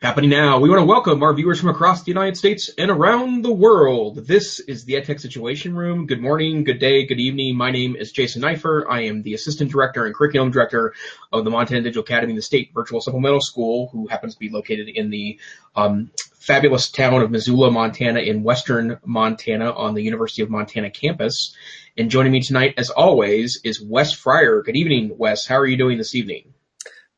[0.00, 3.42] Happening now, we want to welcome our viewers from across the United States and around
[3.42, 4.28] the world.
[4.28, 6.06] This is the EdTech Situation Room.
[6.06, 7.56] Good morning, good day, good evening.
[7.56, 8.86] My name is Jason Neiffer.
[8.88, 10.94] I am the Assistant Director and Curriculum Director
[11.32, 14.88] of the Montana Digital Academy, the State Virtual Supplemental School, who happens to be located
[14.88, 15.40] in the
[15.74, 21.56] um, fabulous town of Missoula, Montana, in western Montana on the University of Montana campus.
[21.96, 24.62] And joining me tonight, as always, is Wes Fryer.
[24.62, 25.44] Good evening, Wes.
[25.44, 26.54] How are you doing this evening?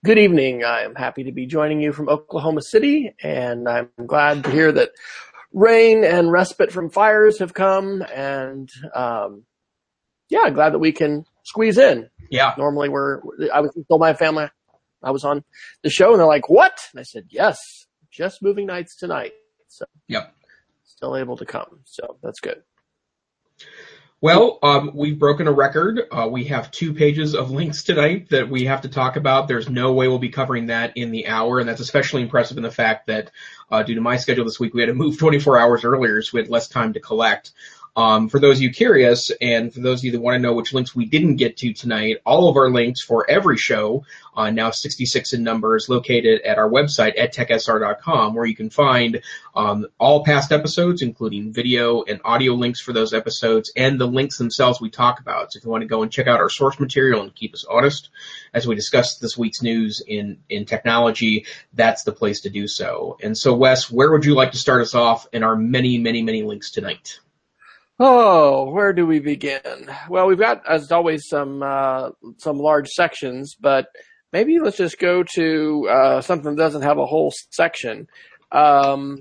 [0.02, 0.64] Good evening.
[0.64, 4.72] I am happy to be joining you from Oklahoma City, and I'm glad to hear
[4.72, 4.92] that
[5.52, 8.02] rain and respite from fires have come.
[8.14, 9.44] And um,
[10.30, 12.08] yeah, glad that we can squeeze in.
[12.30, 12.54] Yeah.
[12.56, 13.20] Normally, we're
[13.52, 14.48] I was told my family
[15.02, 15.44] I was on
[15.82, 17.58] the show, and they're like, "What?" And I said, "Yes,
[18.10, 19.32] just moving nights tonight."
[19.68, 20.34] So yep,
[20.82, 21.80] still able to come.
[21.84, 22.62] So that's good.
[24.22, 26.02] Well, um, we've broken a record.
[26.12, 29.48] Uh, we have two pages of links tonight that we have to talk about.
[29.48, 32.62] There's no way we'll be covering that in the hour, and that's especially impressive in
[32.62, 33.30] the fact that
[33.70, 36.32] uh, due to my schedule this week, we had to move 24 hours earlier, so
[36.34, 37.52] we had less time to collect.
[38.00, 40.54] Um, for those of you curious, and for those of you that want to know
[40.54, 44.48] which links we didn't get to tonight, all of our links for every show, uh,
[44.48, 49.20] now 66 in number, is located at our website at techsr.com, where you can find
[49.54, 54.38] um, all past episodes, including video and audio links for those episodes, and the links
[54.38, 55.52] themselves we talk about.
[55.52, 57.66] So if you want to go and check out our source material and keep us
[57.68, 58.08] honest
[58.54, 63.18] as we discuss this week's news in in technology, that's the place to do so.
[63.22, 66.22] And so, Wes, where would you like to start us off in our many, many,
[66.22, 67.20] many links tonight?
[68.02, 69.60] Oh, where do we begin?
[70.08, 73.88] Well, we've got, as always, some uh, some large sections, but
[74.32, 78.06] maybe let's just go to uh, something that doesn't have a whole section.
[78.52, 79.18] Um,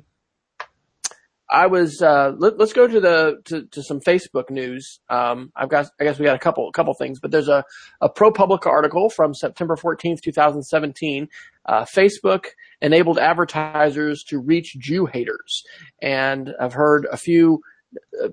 [1.51, 5.01] I was uh, let, us go to the to, to some Facebook news.
[5.09, 7.65] Um, I've got I guess we got a couple couple things, but there's a
[7.99, 11.27] a ProPublica article from September 14th, 2017.
[11.65, 12.45] Uh, Facebook
[12.81, 15.65] enabled advertisers to reach Jew haters,
[16.01, 17.61] and I've heard a few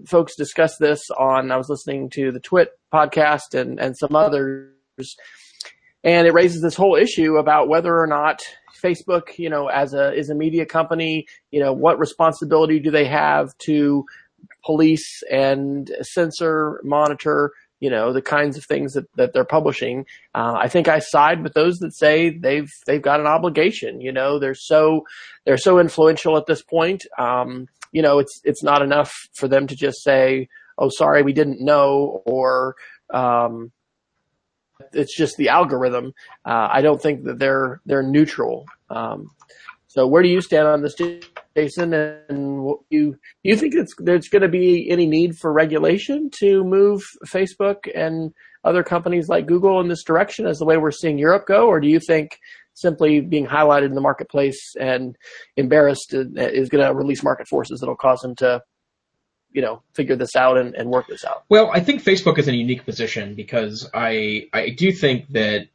[0.07, 4.71] folks discuss this on, I was listening to the Twit podcast and, and some others.
[6.05, 8.43] And it raises this whole issue about whether or not
[8.81, 13.07] Facebook, you know, as a, is a media company, you know, what responsibility do they
[13.07, 14.05] have to
[14.65, 20.07] police and censor, monitor, you know, the kinds of things that, that they're publishing.
[20.35, 24.13] Uh, I think I side with those that say they've, they've got an obligation, you
[24.13, 25.05] know, they're so,
[25.45, 27.05] they're so influential at this point.
[27.19, 30.49] Um, you know, it's it's not enough for them to just say,
[30.79, 32.77] "Oh, sorry, we didn't know," or
[33.13, 33.73] um,
[34.93, 36.13] it's just the algorithm.
[36.45, 38.67] Uh, I don't think that they're they're neutral.
[38.91, 39.31] Um,
[39.89, 40.95] so, where do you stand on this,
[41.57, 41.95] Jason?
[41.95, 46.65] And you do you think it's there's going to be any need for regulation to
[46.65, 48.33] move Facebook and
[48.65, 51.81] other companies like Google in this direction, as the way we're seeing Europe go, or
[51.81, 52.39] do you think
[52.77, 55.17] simply being highlighted in the marketplace and
[55.57, 58.63] embarrassed is going to release market forces that'll cause them to
[59.51, 61.45] you know figure this out and, and, work this out.
[61.49, 65.69] Well i think facebook is in a unique position because i i do think that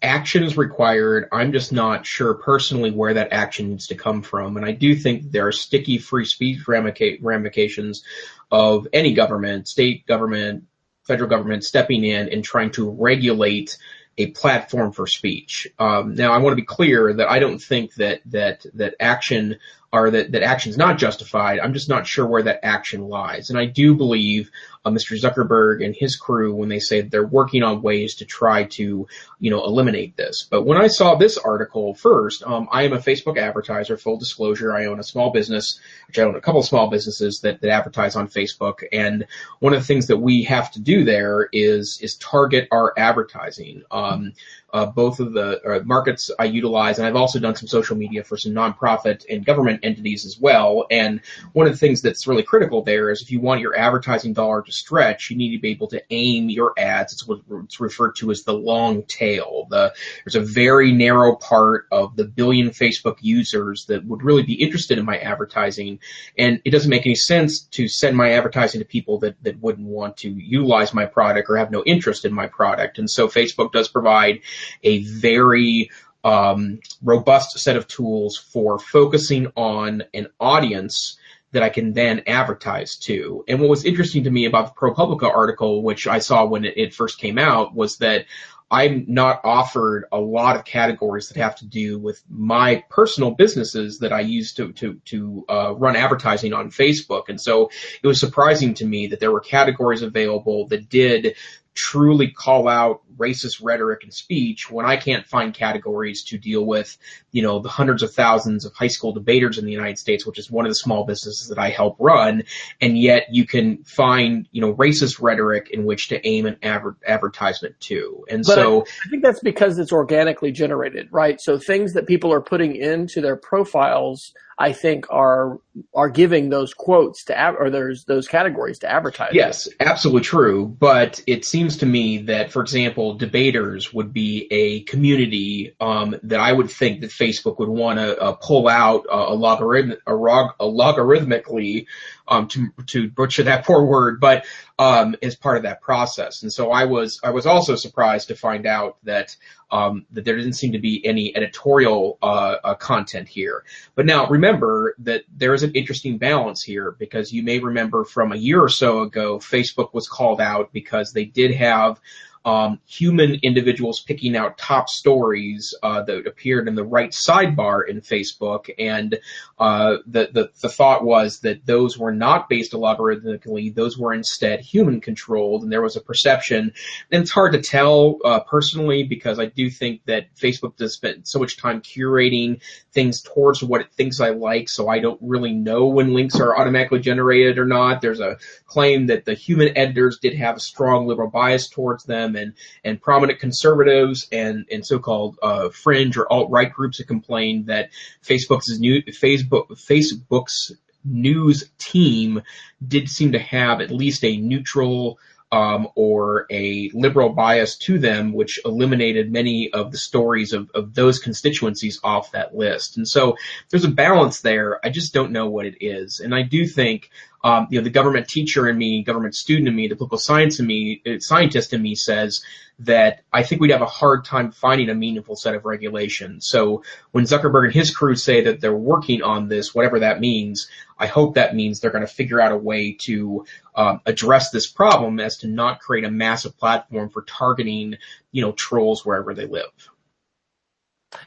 [0.00, 1.28] action is required.
[1.32, 4.56] I'm just not sure personally where that action needs to come from.
[4.56, 8.02] And i do think there are sticky free speech ramifications
[8.50, 10.64] of any government state government
[11.04, 13.76] federal government stepping in and trying to regulate
[14.18, 15.68] a platform for speech.
[15.78, 19.58] Um, now, I want to be clear that I don't think that that that action
[19.92, 21.58] or that that action is not justified.
[21.60, 24.50] I'm just not sure where that action lies, and I do believe
[24.84, 25.18] uh, Mr.
[25.20, 29.06] Zuckerberg and his crew when they say they're working on ways to try to,
[29.40, 30.46] you know, eliminate this.
[30.50, 33.96] But when I saw this article first, um, I am a Facebook advertiser.
[33.96, 37.40] Full disclosure, I own a small business, which I own a couple of small businesses
[37.40, 38.82] that, that advertise on Facebook.
[38.92, 39.26] And
[39.58, 43.82] one of the things that we have to do there is is target our advertising.
[43.90, 44.34] Um,
[44.72, 48.22] uh, both of the uh, markets I utilize, and I've also done some social media
[48.22, 50.86] for some nonprofit and government entities as well.
[50.90, 51.20] And
[51.52, 54.62] one of the things that's really critical there is if you want your advertising dollar
[54.62, 57.14] to stretch, you need to be able to aim your ads.
[57.14, 59.66] It's what's referred to as the long tail.
[59.70, 64.54] The, there's a very narrow part of the billion Facebook users that would really be
[64.54, 66.00] interested in my advertising,
[66.36, 69.88] and it doesn't make any sense to send my advertising to people that that wouldn't
[69.88, 72.98] want to utilize my product or have no interest in my product.
[72.98, 74.40] And so Facebook does provide
[74.82, 75.90] a very
[76.24, 81.18] um, robust set of tools for focusing on an audience
[81.52, 83.44] that I can then advertise to.
[83.48, 86.94] And what was interesting to me about the ProPublica article, which I saw when it,
[86.94, 88.26] first came out, was that
[88.70, 94.00] I'm not offered a lot of categories that have to do with my personal businesses
[94.00, 97.70] that I use to to to uh, run advertising on Facebook, and so
[98.02, 101.36] it was surprising to me that there were categories available that did
[101.78, 106.98] truly call out racist rhetoric and speech when I can't find categories to deal with,
[107.30, 110.40] you know, the hundreds of thousands of high school debaters in the United States, which
[110.40, 112.42] is one of the small businesses that I help run,
[112.80, 116.96] and yet you can find, you know, racist rhetoric in which to aim an adver-
[117.06, 118.24] advertisement to.
[118.28, 121.40] And but so I, I think that's because it's organically generated, right?
[121.40, 125.60] So things that people are putting into their profiles I think are
[125.94, 129.30] are giving those quotes to or there's those categories to advertise.
[129.32, 130.66] Yes, absolutely true.
[130.66, 136.40] But it seems to me that, for example, debaters would be a community um, that
[136.40, 140.14] I would think that Facebook would want to uh, pull out uh, a, logarithm, a,
[140.14, 141.86] a logarithmically
[142.26, 144.44] um, to to butcher that poor word, but
[144.78, 146.42] um, as part of that process.
[146.42, 149.36] And so I was I was also surprised to find out that
[149.70, 153.64] um, that there didn't seem to be any editorial uh, uh, content here.
[153.94, 158.32] But now remember that there is an interesting balance here because you may remember from
[158.32, 162.00] a year or so ago, Facebook was called out because they did have
[162.48, 168.00] um, human individuals picking out top stories uh, that appeared in the right sidebar in
[168.00, 169.18] Facebook, and
[169.58, 174.60] uh, the, the the thought was that those were not based algorithmically; those were instead
[174.60, 176.72] human controlled, and there was a perception.
[177.12, 181.28] And it's hard to tell uh, personally because I do think that Facebook does spend
[181.28, 182.62] so much time curating
[182.92, 186.56] things towards what it thinks I like, so I don't really know when links are
[186.56, 188.00] automatically generated or not.
[188.00, 192.36] There's a claim that the human editors did have a strong liberal bias towards them
[192.38, 192.54] and
[192.84, 197.90] and prominent conservatives and and so-called uh, fringe or alt-right groups have complained that
[198.24, 200.72] Facebook's new Facebook Facebook's
[201.04, 202.42] news team
[202.86, 205.18] did seem to have at least a neutral
[205.50, 210.94] um, or a liberal bias to them, which eliminated many of the stories of, of
[210.94, 212.98] those constituencies off that list.
[212.98, 213.36] And so
[213.70, 214.84] there's a balance there.
[214.84, 216.20] I just don't know what it is.
[216.20, 217.10] And I do think
[217.44, 220.58] um, you know, the government teacher in me, government student in me, the political science
[220.58, 222.42] in me, uh, scientist in me says
[222.80, 226.48] that I think we'd have a hard time finding a meaningful set of regulations.
[226.48, 230.68] So when Zuckerberg and his crew say that they're working on this, whatever that means,
[230.98, 234.68] I hope that means they're going to figure out a way to um, address this
[234.68, 237.96] problem as to not create a massive platform for targeting,
[238.30, 239.70] you know, trolls wherever they live.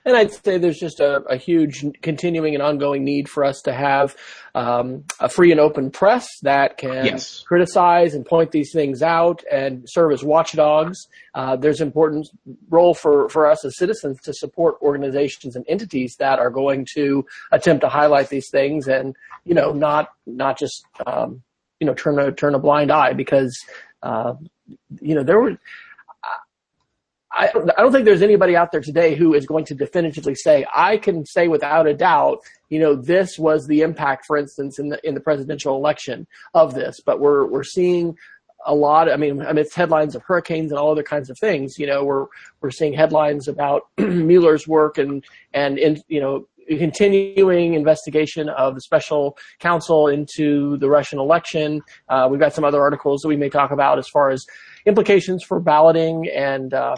[0.05, 3.73] And I'd say there's just a, a, huge continuing and ongoing need for us to
[3.73, 4.15] have
[4.53, 7.41] um, a free and open press that can yes.
[7.41, 11.07] criticize and point these things out and serve as watchdogs.
[11.33, 12.27] Uh, there's an important
[12.69, 17.25] role for, for us as citizens to support organizations and entities that are going to
[17.51, 21.41] attempt to highlight these things and, you know, not not just um,
[21.81, 23.57] you know turn a turn a blind eye because
[24.03, 24.33] uh,
[25.01, 25.57] you know there were
[27.33, 30.65] I, I don't think there's anybody out there today who is going to definitively say,
[30.73, 32.39] I can say without a doubt,
[32.69, 36.73] you know, this was the impact, for instance, in the in the presidential election of
[36.73, 36.99] this.
[37.05, 38.17] But we're we're seeing
[38.65, 39.09] a lot.
[39.09, 41.77] I mean, amidst headlines of hurricanes and all other kinds of things.
[41.77, 42.25] You know, we're
[42.61, 45.23] we're seeing headlines about Mueller's work and
[45.53, 51.81] and in, you know continuing investigation of the special counsel into the Russian election.
[52.07, 54.45] Uh, we've got some other articles that we may talk about as far as
[54.85, 56.95] implications for balloting and uh,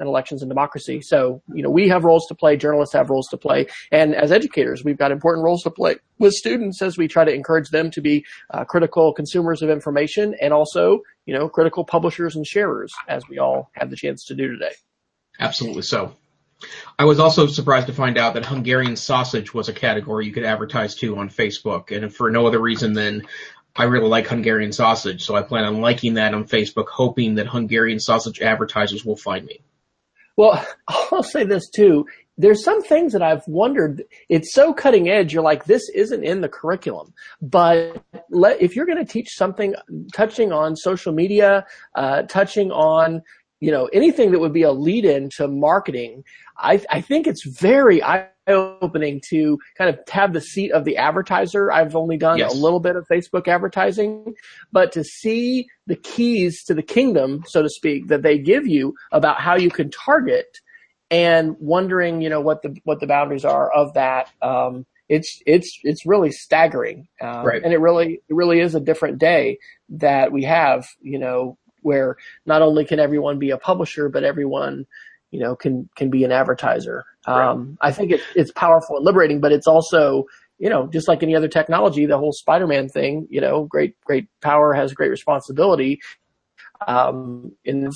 [0.00, 1.00] and elections and democracy.
[1.00, 4.32] So, you know, we have roles to play, journalists have roles to play, and as
[4.32, 7.90] educators, we've got important roles to play with students as we try to encourage them
[7.92, 12.92] to be uh, critical consumers of information and also, you know, critical publishers and sharers,
[13.08, 14.72] as we all have the chance to do today.
[15.38, 16.12] Absolutely so.
[16.98, 20.44] I was also surprised to find out that Hungarian sausage was a category you could
[20.44, 23.26] advertise to on Facebook, and for no other reason than
[23.74, 27.46] I really like Hungarian sausage, so I plan on liking that on Facebook, hoping that
[27.46, 29.60] Hungarian sausage advertisers will find me.
[30.40, 32.06] Well, I'll say this too.
[32.38, 34.04] There's some things that I've wondered.
[34.30, 35.34] It's so cutting edge.
[35.34, 37.12] You're like, this isn't in the curriculum.
[37.42, 39.74] But let, if you're going to teach something
[40.14, 43.20] touching on social media, uh, touching on
[43.60, 46.24] you know anything that would be a lead in to marketing,
[46.56, 48.00] I, I think it's very
[48.46, 51.70] opening to kind of have the seat of the advertiser.
[51.70, 52.52] I've only done yes.
[52.52, 54.34] a little bit of Facebook advertising,
[54.72, 58.94] but to see the keys to the kingdom, so to speak, that they give you
[59.12, 60.58] about how you can target
[61.10, 64.30] and wondering, you know, what the, what the boundaries are of that.
[64.42, 67.08] Um, it's, it's, it's really staggering.
[67.20, 67.62] Um, right.
[67.62, 72.16] and it really, it really is a different day that we have, you know, where
[72.46, 74.86] not only can everyone be a publisher, but everyone,
[75.32, 77.04] you know, can, can be an advertiser.
[77.26, 77.88] Um, right.
[77.88, 80.24] I think it's, it's powerful and liberating, but it's also,
[80.58, 84.26] you know, just like any other technology, the whole Spider-Man thing, you know, great, great
[84.40, 86.00] power has great responsibility.
[86.86, 87.90] Um, in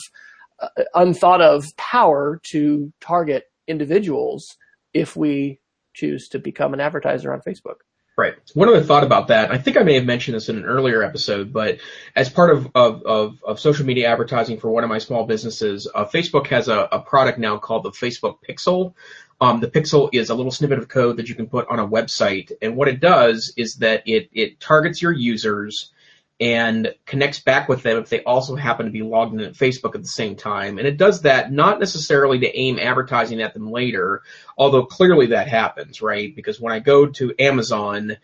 [0.60, 4.56] uh, unthought of power to target individuals
[4.92, 5.58] if we
[5.94, 7.83] choose to become an advertiser on Facebook.
[8.16, 8.34] Right.
[8.54, 11.02] One other thought about that, I think I may have mentioned this in an earlier
[11.02, 11.78] episode, but
[12.14, 15.88] as part of, of, of, of social media advertising for one of my small businesses,
[15.92, 18.94] uh, Facebook has a, a product now called the Facebook Pixel.
[19.40, 21.88] Um, the Pixel is a little snippet of code that you can put on a
[21.88, 25.90] website, and what it does is that it, it targets your users
[26.40, 29.94] and connects back with them if they also happen to be logged in at Facebook
[29.94, 30.78] at the same time.
[30.78, 34.22] And it does that not necessarily to aim advertising at them later,
[34.58, 36.34] although clearly that happens, right?
[36.34, 38.16] Because when I go to Amazon,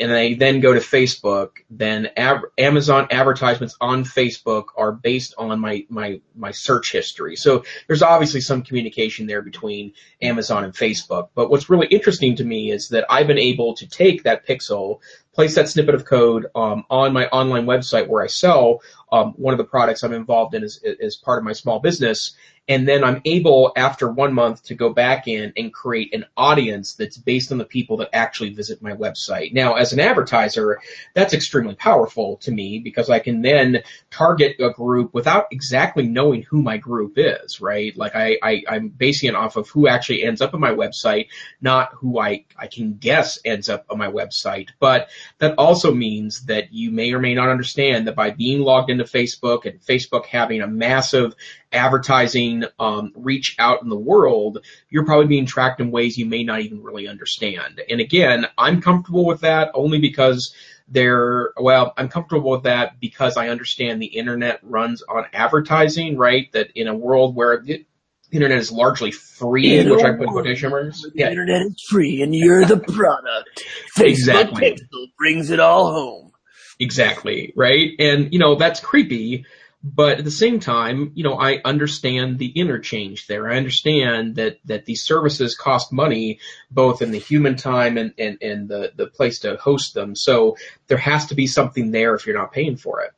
[0.00, 5.58] and I then go to Facebook, then Ab- Amazon advertisements on Facebook are based on
[5.58, 7.34] my, my, my search history.
[7.34, 11.30] So there's obviously some communication there between Amazon and Facebook.
[11.34, 15.00] But what's really interesting to me is that I've been able to take that pixel,
[15.34, 19.52] place that snippet of code um, on my online website where I sell um, one
[19.52, 22.36] of the products I'm involved in as, as part of my small business,
[22.68, 26.94] and then I'm able after one month to go back in and create an audience
[26.94, 29.52] that's based on the people that actually visit my website.
[29.52, 30.80] Now, as an advertiser,
[31.12, 36.42] that's extremely powerful to me because I can then target a group without exactly knowing
[36.42, 37.96] who my group is, right?
[37.96, 41.28] Like I, I I'm basing it off of who actually ends up on my website,
[41.60, 44.68] not who I, I can guess ends up on my website.
[44.78, 48.90] But that also means that you may or may not understand that by being logged
[48.90, 51.34] into Facebook and Facebook having a massive
[51.72, 56.44] advertising um, reach out in the world, you're probably being tracked in ways you may
[56.44, 57.80] not even really understand.
[57.88, 60.54] And again, I'm comfortable with that only because
[60.88, 66.50] they're well, I'm comfortable with that because I understand the internet runs on advertising, right?
[66.52, 67.86] That in a world where the
[68.30, 71.02] internet is largely free, in which I put quotation marks.
[71.02, 71.30] The yeah.
[71.30, 73.64] internet is free and you're the product.
[73.96, 74.72] Facebook exactly.
[74.72, 76.32] Pixel brings it all home.
[76.80, 77.90] Exactly, right?
[77.98, 79.44] And you know, that's creepy
[79.82, 83.50] but at the same time, you know, I understand the interchange there.
[83.50, 86.38] I understand that, that these services cost money,
[86.70, 90.14] both in the human time and, and, and the, the place to host them.
[90.14, 93.12] So there has to be something there if you're not paying for it.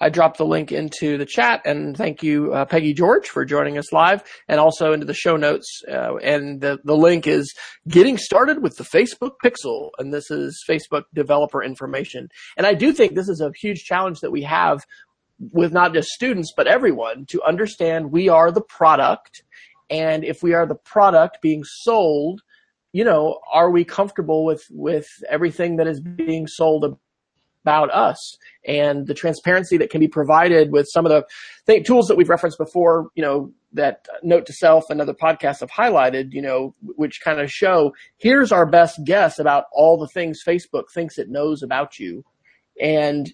[0.00, 3.78] I dropped the link into the chat and thank you, uh, Peggy George for joining
[3.78, 5.82] us live and also into the show notes.
[5.90, 7.54] Uh, and the, the link is
[7.88, 9.90] getting started with the Facebook Pixel.
[9.98, 12.28] And this is Facebook developer information.
[12.56, 14.84] And I do think this is a huge challenge that we have
[15.38, 19.42] with not just students, but everyone to understand we are the product.
[19.90, 22.42] And if we are the product being sold,
[22.92, 26.98] you know, are we comfortable with, with everything that is being sold
[27.62, 31.24] about us and the transparency that can be provided with some of the
[31.66, 35.60] th- tools that we've referenced before, you know, that note to self and other podcasts
[35.60, 40.08] have highlighted, you know, which kind of show here's our best guess about all the
[40.08, 42.24] things Facebook thinks it knows about you.
[42.80, 43.32] And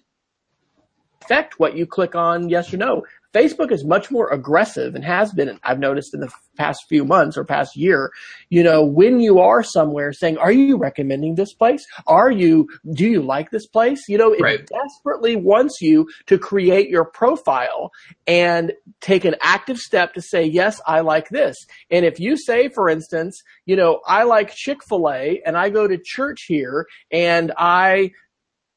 [1.23, 3.03] affect what you click on yes or no.
[3.33, 7.35] Facebook is much more aggressive and has been, I've noticed in the past few months
[7.35, 8.11] or past year,
[8.49, 11.83] you know, when you are somewhere saying, are you recommending this place?
[12.05, 14.03] Are you, do you like this place?
[14.07, 14.67] You know, it right.
[14.67, 17.91] desperately wants you to create your profile
[18.27, 21.57] and take an active step to say, yes, I like this.
[21.89, 25.97] And if you say, for instance, you know, I like Chick-fil-A and I go to
[25.97, 28.11] church here and I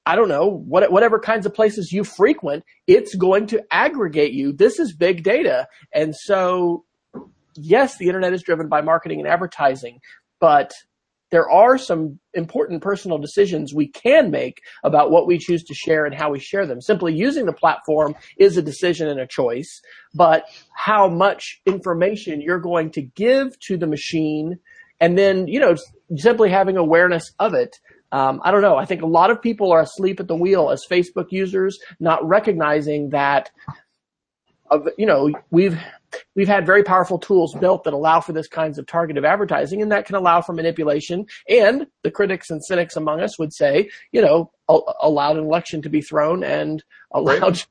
[0.06, 4.52] I don't know, what, whatever kinds of places you frequent, it's going to aggregate you.
[4.52, 5.66] This is big data.
[5.92, 6.84] And so,
[7.56, 9.98] yes, the internet is driven by marketing and advertising,
[10.40, 10.72] but
[11.32, 16.04] there are some important personal decisions we can make about what we choose to share
[16.04, 16.80] and how we share them.
[16.80, 19.82] Simply using the platform is a decision and a choice,
[20.14, 24.60] but how much information you're going to give to the machine
[25.00, 25.76] and then, you know,
[26.16, 27.80] simply having awareness of it
[28.12, 28.76] um, I don't know.
[28.76, 32.26] I think a lot of people are asleep at the wheel as Facebook users, not
[32.26, 33.50] recognizing that.
[34.68, 35.78] Of you know, we've
[36.34, 39.92] we've had very powerful tools built that allow for this kinds of targeted advertising, and
[39.92, 41.26] that can allow for manipulation.
[41.48, 45.88] And the critics and cynics among us would say, you know, allowed an election to
[45.88, 46.82] be thrown and
[47.12, 47.42] allowed.
[47.42, 47.66] Right.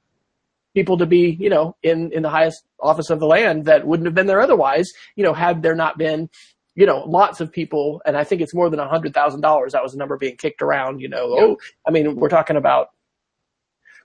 [0.73, 4.07] People to be, you know, in, in the highest office of the land that wouldn't
[4.07, 6.29] have been there otherwise, you know, had there not been
[6.75, 9.71] you know, lots of people, and I think it's more than a hundred thousand dollars.
[9.71, 10.99] That was a number being kicked around.
[10.99, 12.89] You know, oh, I mean, we're talking about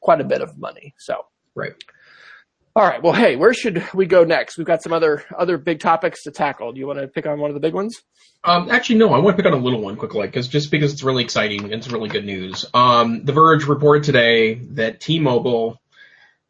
[0.01, 0.95] quite a bit of money.
[0.99, 1.73] So, right.
[2.77, 3.03] All right.
[3.03, 4.57] Well, hey, where should we go next?
[4.57, 6.73] We've got some other other big topics to tackle.
[6.73, 8.01] Do you want to pick on one of the big ones?
[8.45, 9.13] Um, actually, no.
[9.13, 11.65] I want to pick on a little one quickly, because just because it's really exciting
[11.65, 12.65] and it's really good news.
[12.73, 15.80] Um, the Verge reported today that T-Mobile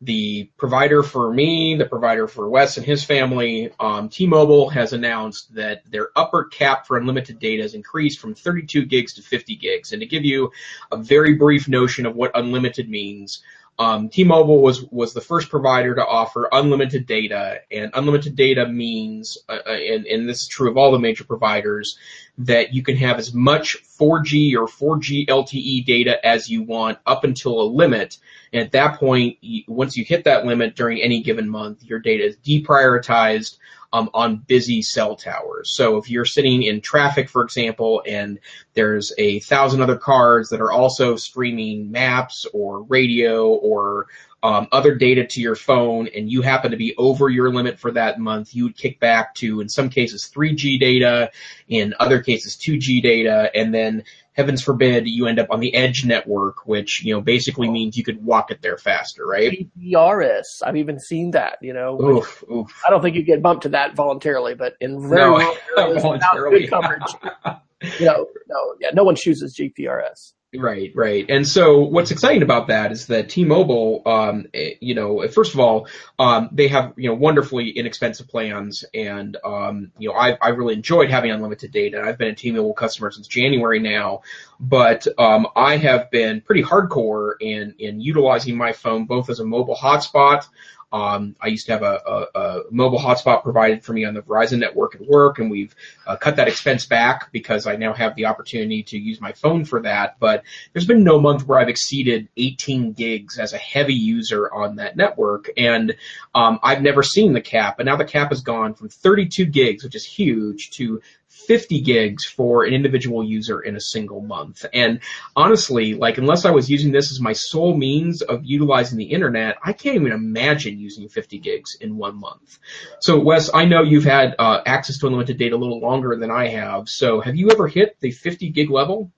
[0.02, 5.54] the provider for me, the provider for Wes and his family, um, T-Mobile has announced
[5.54, 9.92] that their upper cap for unlimited data has increased from 32 gigs to 50 gigs.
[9.92, 10.52] And to give you
[10.90, 13.42] a very brief notion of what unlimited means,
[13.78, 19.38] um, T-Mobile was was the first provider to offer unlimited data, and unlimited data means,
[19.48, 21.96] uh, uh and, and this is true of all the major providers,
[22.38, 27.24] that you can have as much 4G or 4G LTE data as you want up
[27.24, 28.18] until a limit.
[28.52, 32.24] And at that point, once you hit that limit during any given month, your data
[32.24, 33.56] is deprioritized
[33.92, 35.74] um, on busy cell towers.
[35.74, 38.38] So if you're sitting in traffic, for example, and
[38.74, 44.06] there's a thousand other cars that are also streaming maps or radio or
[44.42, 47.90] um, other data to your phone and you happen to be over your limit for
[47.90, 51.30] that month, you would kick back to, in some cases, 3G data,
[51.68, 54.04] in other cases, 2G data, and then
[54.40, 57.72] heavens forbid you end up on the edge network, which, you know, basically oh.
[57.72, 59.68] means you could walk it there faster, right?
[59.78, 60.62] GPRS.
[60.64, 62.00] I've even seen that, you know.
[62.00, 62.82] Oof, oof.
[62.86, 65.54] I don't think you get bumped to that voluntarily, but in very no,
[66.00, 66.60] voluntarily.
[66.60, 67.02] good coverage.
[68.00, 70.32] you know, no, yeah, no one chooses GPRS.
[70.52, 71.24] Right, right.
[71.28, 75.60] And so what's exciting about that is that T-Mobile, um, eh, you know, first of
[75.60, 75.86] all,
[76.18, 80.74] um, they have, you know, wonderfully inexpensive plans and, um, you know, I've, I've really
[80.74, 82.02] enjoyed having unlimited data.
[82.04, 84.22] I've been a T-Mobile customer since January now,
[84.58, 89.44] but, um, I have been pretty hardcore in, in utilizing my phone both as a
[89.44, 90.48] mobile hotspot,
[90.92, 94.22] um, I used to have a, a, a, mobile hotspot provided for me on the
[94.22, 95.74] Verizon network at work, and we've
[96.06, 99.64] uh, cut that expense back because I now have the opportunity to use my phone
[99.64, 100.18] for that.
[100.18, 100.42] But
[100.72, 104.96] there's been no month where I've exceeded 18 gigs as a heavy user on that
[104.96, 105.94] network, and
[106.34, 107.78] um, I've never seen the cap.
[107.78, 111.00] And now the cap has gone from 32 gigs, which is huge, to
[111.46, 114.64] 50 gigs for an individual user in a single month.
[114.72, 115.00] And
[115.34, 119.56] honestly, like unless I was using this as my sole means of utilizing the internet,
[119.64, 122.58] I can't even imagine using 50 gigs in one month.
[123.00, 126.30] So Wes, I know you've had uh, access to unlimited data a little longer than
[126.30, 126.88] I have.
[126.88, 129.10] So have you ever hit the 50 gig level?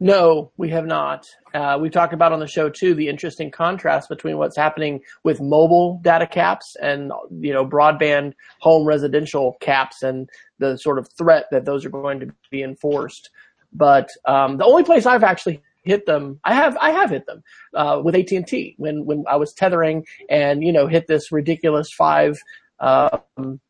[0.00, 1.26] No, we have not.
[1.54, 5.40] Uh, we talked about on the show too the interesting contrast between what's happening with
[5.40, 11.46] mobile data caps and you know broadband home residential caps and the sort of threat
[11.50, 13.30] that those are going to be enforced.
[13.72, 17.42] But um, the only place I've actually hit them, I have I have hit them
[17.74, 21.32] uh, with AT and T when when I was tethering and you know hit this
[21.32, 22.38] ridiculous five
[22.80, 23.60] um,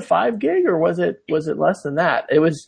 [0.00, 2.26] five gig or was it was it less than that?
[2.30, 2.66] It was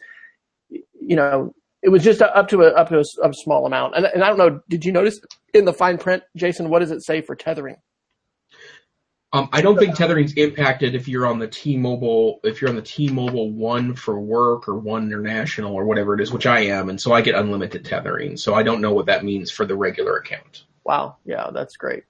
[0.71, 1.55] you know
[1.87, 3.95] it was just up to a up to a, a small amount.
[3.95, 5.21] And, and I don't know, did you notice
[5.55, 6.69] in the fine print, Jason?
[6.69, 7.77] What does it say for tethering?
[9.33, 12.83] Um, I don't think tethering's impacted if you're on the T-Mobile, if you're on the
[12.83, 17.01] T-Mobile One for work or One International or whatever it is, which I am, and
[17.01, 18.37] so I get unlimited tethering.
[18.37, 20.65] So I don't know what that means for the regular account.
[20.85, 22.03] Wow, yeah, that's great.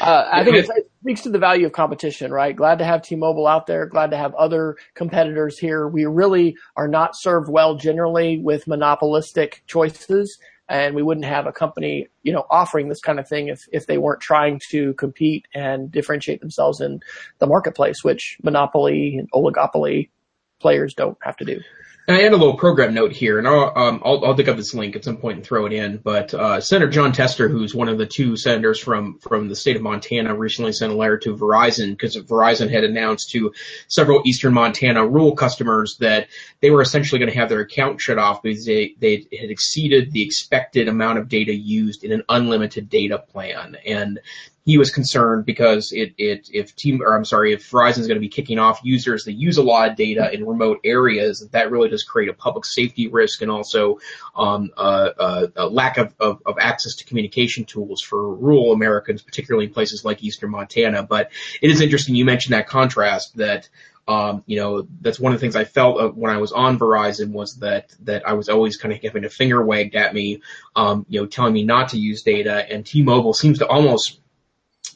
[0.00, 2.56] Uh, I think it speaks to the value of competition, right?
[2.56, 3.86] Glad to have T-Mobile out there.
[3.86, 5.86] Glad to have other competitors here.
[5.86, 10.36] We really are not served well generally with monopolistic choices,
[10.68, 13.86] and we wouldn't have a company, you know, offering this kind of thing if if
[13.86, 16.98] they weren't trying to compete and differentiate themselves in
[17.38, 20.10] the marketplace, which monopoly and oligopoly
[20.58, 21.60] players don't have to do.
[22.08, 24.74] I add a little program note here, and I'll, um, I'll, I'll dig up this
[24.74, 25.96] link at some point and throw it in.
[25.96, 29.74] But uh, Senator Jon Tester, who's one of the two senators from from the state
[29.74, 33.52] of Montana, recently sent a letter to Verizon because Verizon had announced to
[33.88, 36.28] several Eastern Montana rural customers that
[36.60, 40.12] they were essentially going to have their account shut off because they they had exceeded
[40.12, 44.20] the expected amount of data used in an unlimited data plan, and
[44.66, 48.16] he was concerned because it, it if team or I'm sorry if Verizon is going
[48.16, 51.70] to be kicking off users that use a lot of data in remote areas that
[51.70, 54.00] really does create a public safety risk and also
[54.34, 59.66] um, a, a, lack of, of, of, access to communication tools for rural Americans, particularly
[59.66, 61.04] in places like Eastern Montana.
[61.04, 61.30] But
[61.62, 63.68] it is interesting you mentioned that contrast that.
[64.08, 67.32] Um, you know, that's one of the things I felt when I was on Verizon
[67.32, 70.42] was that, that I was always kind of having a finger wagged at me,
[70.76, 74.20] um, you know, telling me not to use data and T-Mobile seems to almost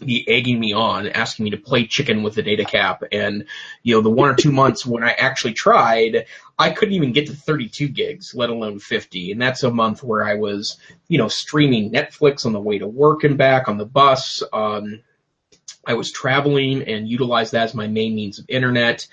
[0.05, 3.03] be egging me on, asking me to play chicken with the data cap.
[3.13, 3.45] And,
[3.83, 6.27] you know, the one or two months when I actually tried,
[6.59, 9.33] I couldn't even get to 32 gigs, let alone 50.
[9.33, 12.87] And that's a month where I was, you know, streaming Netflix on the way to
[12.87, 14.43] work and back on the bus.
[14.53, 15.01] Um,
[15.87, 19.07] I was traveling and utilized that as my main means of internet.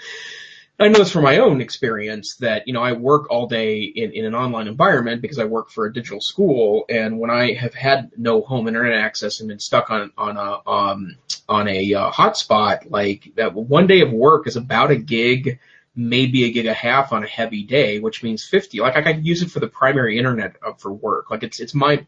[0.80, 4.12] I know this from my own experience that, you know, I work all day in,
[4.12, 6.86] in an online environment because I work for a digital school.
[6.88, 10.70] And when I have had no home internet access and been stuck on, on a,
[10.70, 11.16] um,
[11.50, 15.60] on a uh, hotspot, like that one day of work is about a gig,
[15.96, 18.80] maybe a gig a half on a heavy day, which means 50.
[18.80, 21.32] Like I could use it for the primary internet for work.
[21.32, 22.06] Like it's, it's my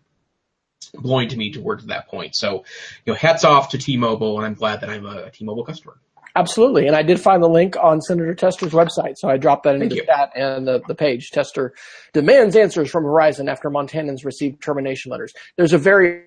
[0.94, 2.36] blowing to me towards that point.
[2.36, 2.66] So,
[3.04, 5.98] you know, hats off to T-Mobile and I'm glad that I'm a T-Mobile customer.
[6.36, 6.88] Absolutely.
[6.88, 9.18] And I did find the link on Senator Tester's website.
[9.18, 10.06] So I dropped that into Thank the you.
[10.06, 11.32] chat and the, the page.
[11.32, 11.74] Tester
[12.14, 15.34] demands answers from Verizon after Montanans received termination letters.
[15.58, 16.24] There's a very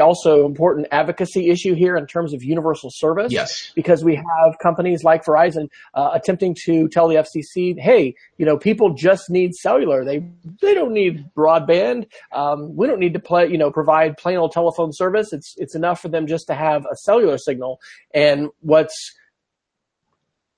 [0.00, 3.32] also important advocacy issue here in terms of universal service.
[3.32, 3.70] Yes.
[3.74, 8.58] Because we have companies like Verizon uh, attempting to tell the FCC, hey, you know,
[8.58, 10.04] people just need cellular.
[10.04, 10.24] They
[10.60, 12.06] they don't need broadband.
[12.32, 15.32] Um, we don't need to play, you know, provide plain old telephone service.
[15.32, 17.80] It's it's enough for them just to have a cellular signal.
[18.12, 19.14] And what's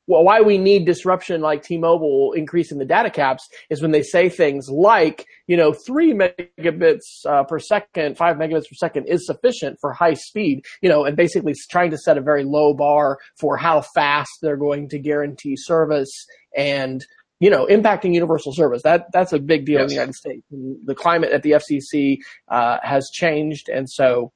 [0.07, 4.29] well, why we need disruption like T-Mobile increasing the data caps is when they say
[4.29, 9.79] things like, you know, three megabits uh, per second, five megabits per second is sufficient
[9.81, 13.57] for high speed, you know, and basically trying to set a very low bar for
[13.57, 17.05] how fast they're going to guarantee service and,
[17.40, 18.83] you know, impacting universal service.
[18.83, 19.83] That that's a big deal yes.
[19.83, 20.47] in the United States.
[20.53, 24.33] And the climate at the FCC uh, has changed, and so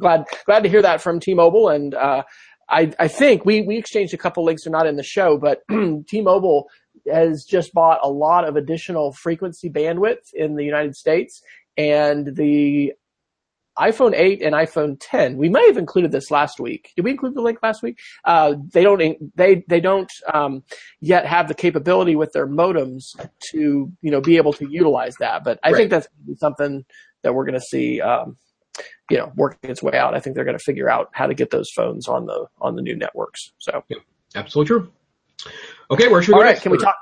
[0.00, 1.94] glad glad to hear that from T-Mobile and.
[1.94, 2.22] Uh,
[2.68, 4.64] I, I think we, we exchanged a couple links.
[4.64, 5.62] They're not in the show, but
[6.08, 6.68] T-Mobile
[7.12, 11.42] has just bought a lot of additional frequency bandwidth in the United States
[11.76, 12.92] and the
[13.78, 15.36] iPhone 8 and iPhone 10.
[15.36, 16.92] We may have included this last week.
[16.94, 17.98] Did we include the link last week?
[18.24, 20.62] Uh, they don't, they, they don't, um,
[21.00, 23.02] yet have the capability with their modems
[23.50, 25.42] to, you know, be able to utilize that.
[25.42, 25.76] But I right.
[25.76, 26.84] think that's something
[27.22, 28.36] that we're going to see, um,
[29.10, 30.14] you know, working its way out.
[30.14, 32.76] I think they're going to figure out how to get those phones on the on
[32.76, 33.52] the new networks.
[33.58, 33.98] So, yeah,
[34.34, 34.92] absolutely true.
[35.90, 36.96] Okay, where should we All go right, can we talk?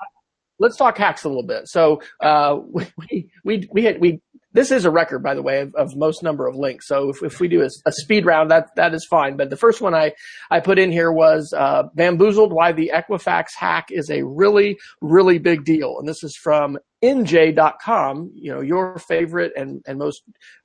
[0.58, 1.68] Let's talk hacks a little bit.
[1.68, 2.58] So, uh,
[3.10, 4.20] we we we had we
[4.52, 6.86] this is a record, by the way, of, of most number of links.
[6.86, 9.36] So if, if we do a, a, speed round, that that is fine.
[9.36, 10.12] But the first one I
[10.50, 12.52] I put in here was uh, bamboozled.
[12.52, 18.32] Why the Equifax hack is a really really big deal, and this is from NJ.com.
[18.34, 20.22] You know your favorite and and most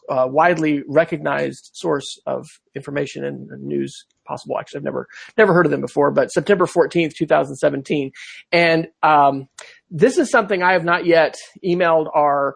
[0.10, 4.58] uh, widely recognized source of information and, and news possible.
[4.60, 8.12] Actually, I've never never heard of them before, but September 14th, 2017,
[8.52, 9.48] and um,
[9.90, 12.56] this is something I have not yet emailed our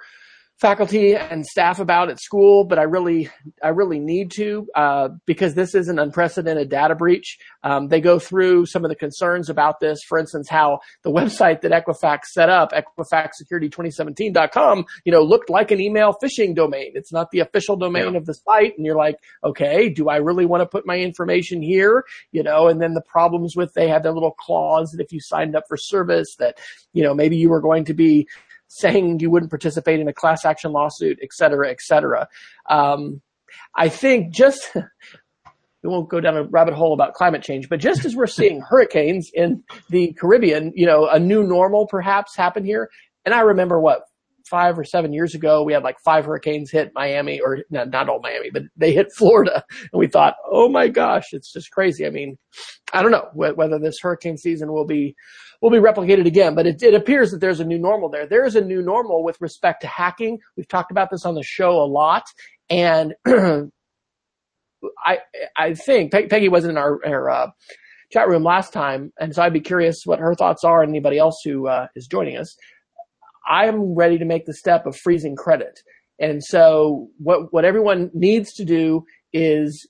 [0.61, 3.31] faculty and staff about at school, but I really,
[3.63, 7.39] I really need to uh, because this is an unprecedented data breach.
[7.63, 10.03] Um, they go through some of the concerns about this.
[10.07, 15.81] For instance, how the website that Equifax set up, EquifaxSecurity2017.com, you know, looked like an
[15.81, 16.91] email phishing domain.
[16.93, 18.19] It's not the official domain yeah.
[18.19, 21.63] of the site, and you're like, okay, do I really want to put my information
[21.63, 22.05] here?
[22.31, 25.19] You know, and then the problems with they had their little clause that if you
[25.19, 26.59] signed up for service, that
[26.93, 28.27] you know maybe you were going to be
[28.71, 32.27] saying you wouldn't participate in a class action lawsuit, et cetera, et cetera.
[32.69, 33.21] Um,
[33.75, 38.05] I think just, we won't go down a rabbit hole about climate change, but just
[38.05, 42.89] as we're seeing hurricanes in the Caribbean, you know, a new normal perhaps happen here.
[43.25, 44.03] And I remember what,
[44.45, 48.09] five or seven years ago, we had like five hurricanes hit Miami, or not, not
[48.09, 49.63] all Miami, but they hit Florida.
[49.69, 52.05] And we thought, oh my gosh, it's just crazy.
[52.05, 52.37] I mean,
[52.93, 55.15] I don't know whether this hurricane season will be
[55.61, 58.25] will be replicated again, but it, it appears that there's a new normal there.
[58.25, 60.39] There is a new normal with respect to hacking.
[60.57, 62.23] We've talked about this on the show a lot,
[62.69, 65.19] and I
[65.57, 67.47] I think Peggy wasn't in our, our uh,
[68.11, 71.17] chat room last time, and so I'd be curious what her thoughts are, and anybody
[71.17, 72.55] else who uh, is joining us.
[73.47, 75.79] I'm ready to make the step of freezing credit.
[76.19, 79.87] And so what, what everyone needs to do is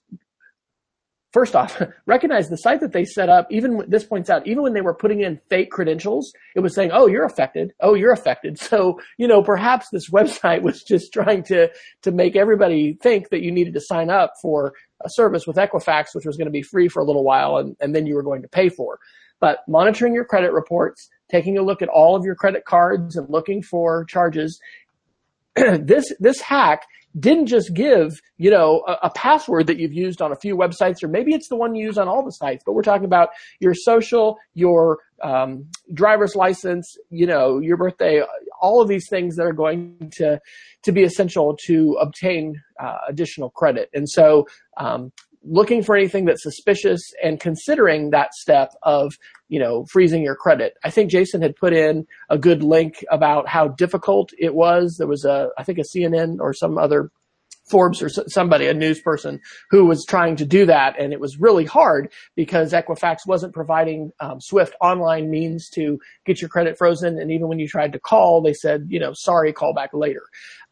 [1.32, 4.74] first off, recognize the site that they set up, even this points out, even when
[4.74, 7.74] they were putting in fake credentials, it was saying, oh, you're affected.
[7.80, 8.60] Oh, you're affected.
[8.72, 11.70] So, you know, perhaps this website was just trying to,
[12.04, 16.14] to make everybody think that you needed to sign up for a service with Equifax,
[16.14, 18.24] which was going to be free for a little while and, and then you were
[18.24, 18.98] going to pay for.
[19.42, 23.30] But monitoring your credit reports, taking a look at all of your credit cards and
[23.30, 24.60] looking for charges,
[25.56, 26.84] this, this hack
[27.20, 31.04] didn't just give, you know, a, a, password that you've used on a few websites,
[31.04, 33.30] or maybe it's the one you use on all the sites, but we're talking about
[33.60, 38.24] your social, your um, driver's license, you know, your birthday,
[38.62, 40.40] all of these things that are going to
[40.84, 43.90] to be essential to obtain uh, additional credit.
[43.94, 44.48] And so,
[44.78, 45.12] um,
[45.44, 49.18] looking for anything that's suspicious and considering that step of,
[49.50, 50.74] you know, freezing your credit.
[50.84, 54.98] I think Jason had put in a good link about how difficult it was.
[54.98, 57.12] There was a, I think a CNN or some other
[57.72, 61.00] Forbes or somebody, a news person who was trying to do that.
[61.00, 66.42] And it was really hard because Equifax wasn't providing um, Swift online means to get
[66.42, 67.18] your credit frozen.
[67.18, 70.24] And even when you tried to call, they said, you know, sorry, call back later.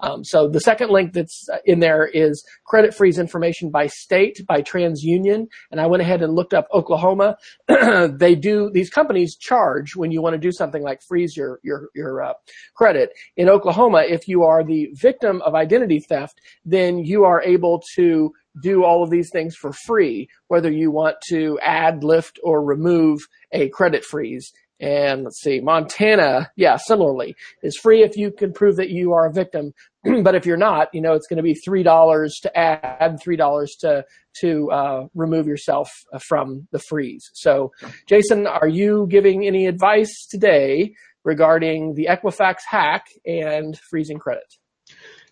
[0.02, 4.62] Um, so the second link that's in there is credit freeze information by state by
[4.62, 7.38] TransUnion, and I went ahead and looked up Oklahoma.
[7.68, 11.90] they do these companies charge when you want to do something like freeze your your
[11.96, 12.34] your uh,
[12.76, 13.12] credit.
[13.36, 18.32] In Oklahoma, if you are the victim of identity theft, then you are able to
[18.62, 23.22] do all of these things for free, whether you want to add, lift, or remove
[23.52, 24.52] a credit freeze.
[24.80, 29.28] And let's see, Montana, yeah, similarly, is free if you can prove that you are
[29.28, 29.74] a victim.
[30.24, 33.36] but if you're not, you know, it's going to be three dollars to add, three
[33.36, 34.06] dollars to
[34.42, 37.30] to uh, remove yourself uh, from the freeze.
[37.34, 37.72] So,
[38.08, 40.94] Jason, are you giving any advice today
[41.26, 44.56] regarding the Equifax hack and freezing credit?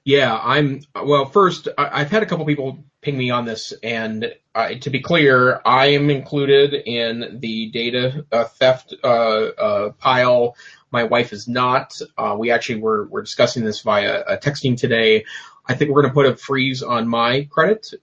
[0.07, 0.83] Yeah, I'm.
[0.95, 5.01] Well, first, I've had a couple people ping me on this, and uh, to be
[5.01, 10.55] clear, I am included in the data uh, theft uh, uh pile.
[10.91, 11.99] My wife is not.
[12.17, 15.25] Uh, we actually were we're discussing this via texting today.
[15.65, 17.93] I think we're going to put a freeze on my credit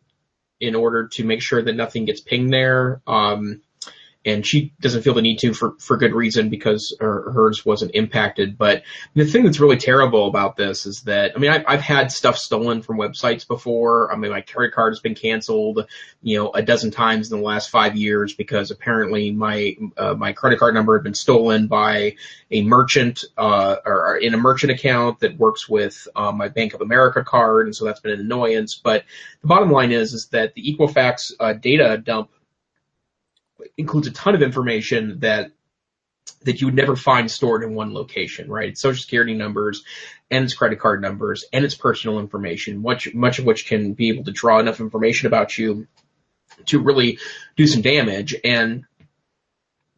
[0.61, 3.01] in order to make sure that nothing gets pinged there.
[3.07, 3.63] Um,
[4.25, 7.95] and she doesn't feel the need to for, for good reason because her, hers wasn't
[7.95, 8.57] impacted.
[8.57, 8.83] But
[9.15, 12.39] the thing that's really terrible about this is that, I mean, I've, I've had stuff
[12.39, 14.13] stolen from websites before.
[14.13, 15.87] I mean, my credit card has been canceled,
[16.23, 20.33] you know, a dozen times in the last five years because apparently my, uh, my
[20.33, 22.17] credit card number had been stolen by
[22.51, 26.81] a merchant, uh, or in a merchant account that works with, um, my Bank of
[26.81, 27.67] America card.
[27.67, 28.75] And so that's been an annoyance.
[28.75, 29.05] But
[29.43, 32.31] the bottom line is, is that the Equifax, uh, data dump
[33.77, 35.51] includes a ton of information that
[36.43, 38.71] that you would never find stored in one location, right?
[38.71, 39.85] It's social security numbers
[40.31, 44.09] and its credit card numbers and its personal information, much much of which can be
[44.09, 45.87] able to draw enough information about you
[46.67, 47.19] to really
[47.57, 48.35] do some damage.
[48.45, 48.85] And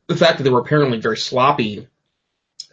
[0.06, 1.88] the fact that they were apparently very sloppy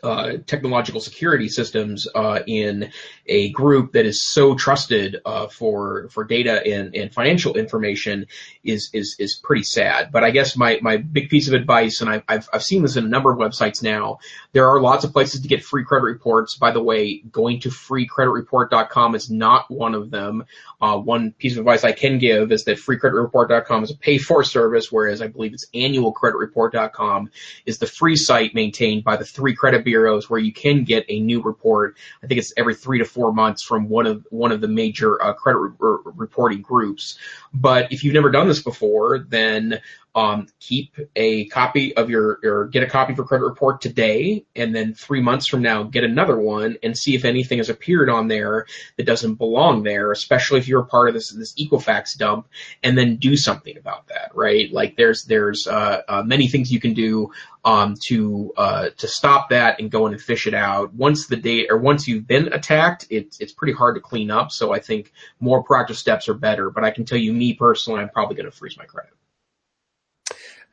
[0.03, 2.91] uh, technological security systems uh, in
[3.25, 8.27] a group that is so trusted uh, for for data and, and financial information
[8.65, 10.11] is is is pretty sad.
[10.11, 12.97] But I guess my my big piece of advice, and I've I've, I've seen this
[12.97, 14.19] in a number of websites now.
[14.51, 16.57] There are lots of places to get free credit reports.
[16.57, 20.43] By the way, going to freecreditreport.com is not one of them.
[20.81, 24.43] Uh, one piece of advice I can give is that freecreditreport.com is a pay for
[24.43, 27.31] service, whereas I believe it's annualcreditreport.com
[27.65, 29.92] is the free site maintained by the three credit bureaus
[30.29, 31.97] where you can get a new report.
[32.23, 35.21] I think it's every three to four months from one of one of the major
[35.21, 37.17] uh, credit re- reporting groups.
[37.53, 39.82] But if you've never done this before, then
[40.15, 44.76] um, keep a copy of your, or get a copy for credit report today, and
[44.76, 48.28] then three months from now, get another one and see if anything has appeared on
[48.28, 52.47] there that doesn't belong there, especially if you're a part of this, this Equifax dump,
[52.84, 54.71] and then do something about that, right?
[54.71, 57.32] Like there's, there's, uh, uh, many things you can do,
[57.65, 60.93] um, to, uh, to stop that and go in and fish it out.
[60.93, 64.52] Once the date, or once you've been attacked, it's, it's pretty hard to clean up.
[64.52, 68.02] So I think more proactive steps are better, but I can tell you, me personally,
[68.02, 69.13] I'm probably going to freeze my credit.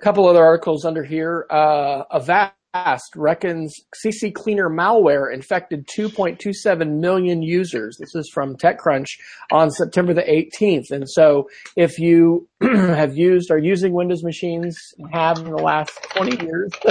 [0.00, 1.46] Couple other articles under here.
[1.50, 2.54] Uh, Avast
[3.16, 7.98] reckons CC Cleaner malware infected 2.27 million users.
[8.00, 9.08] This is from TechCrunch
[9.52, 10.90] on September the 18th.
[10.90, 14.78] And so if you have used, or using Windows machines,
[15.12, 16.70] have in the last 20 years,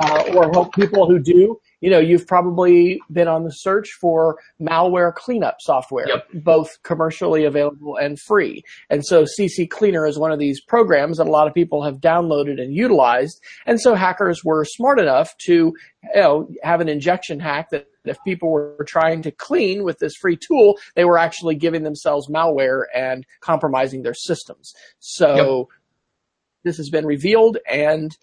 [0.00, 4.38] uh, or hope people who do, you know, you've probably been on the search for
[4.60, 6.26] malware cleanup software, yep.
[6.32, 8.62] both commercially available and free.
[8.90, 11.96] And so CC Cleaner is one of these programs that a lot of people have
[11.96, 13.40] downloaded and utilized.
[13.66, 15.74] And so hackers were smart enough to, you
[16.14, 20.36] know, have an injection hack that if people were trying to clean with this free
[20.36, 24.72] tool, they were actually giving themselves malware and compromising their systems.
[24.98, 25.78] So yep.
[26.64, 28.16] this has been revealed and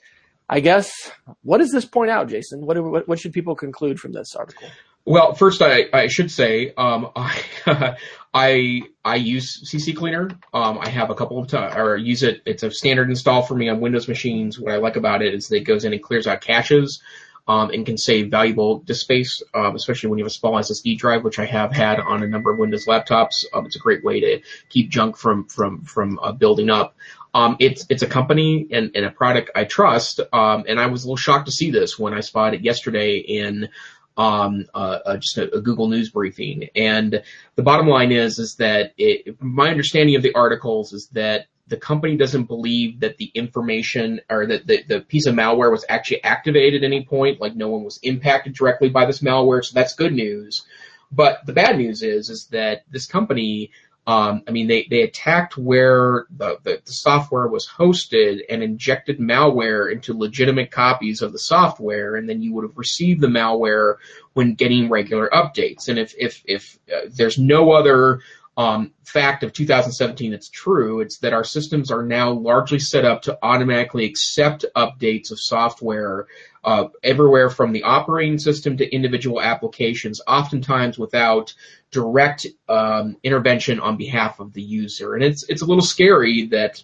[0.52, 1.10] I guess
[1.44, 2.66] what does this point out, Jason?
[2.66, 4.68] What, what, what should people conclude from this article?
[5.06, 7.42] Well, first I, I should say um, I,
[8.34, 10.30] I I use CC Cleaner.
[10.54, 12.42] Um, I have a couple of times or use it.
[12.46, 14.60] It's a standard install for me on Windows machines.
[14.60, 17.02] What I like about it is that it goes in and clears out caches.
[17.48, 20.96] Um, and can save valuable disk space, um, especially when you have a small SSD
[21.00, 23.46] drive, which I have had on a number of Windows laptops.
[23.52, 26.96] Um, it's a great way to keep junk from from from uh, building up.
[27.34, 31.04] Um, it's it's a company and, and a product I trust, um, and I was
[31.04, 33.70] a little shocked to see this when I spotted it yesterday in
[34.18, 36.70] um, uh, uh, just a, a, Google News briefing.
[36.76, 37.24] And
[37.56, 41.78] the bottom line is is that it, my understanding of the articles is that the
[41.78, 46.22] company doesn't believe that the information or that the, the piece of malware was actually
[46.24, 49.64] activated at any point, like no one was impacted directly by this malware.
[49.64, 50.64] So that's good news.
[51.12, 53.72] But the bad news is is that this company
[54.08, 59.20] um, I mean, they, they attacked where the, the, the, software was hosted and injected
[59.20, 63.98] malware into legitimate copies of the software, and then you would have received the malware
[64.34, 65.88] when getting regular updates.
[65.88, 68.22] And if if if uh, there's no other
[68.58, 71.00] um, fact of 2017 that's true.
[71.02, 76.28] It's that our systems are now largely set up to automatically accept updates of software
[76.64, 81.54] uh, everywhere from the operating system to individual applications, oftentimes without
[81.92, 85.16] direct um, intervention on behalf of the user.
[85.16, 86.84] And it's it's a little scary that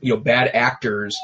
[0.00, 1.16] you know bad actors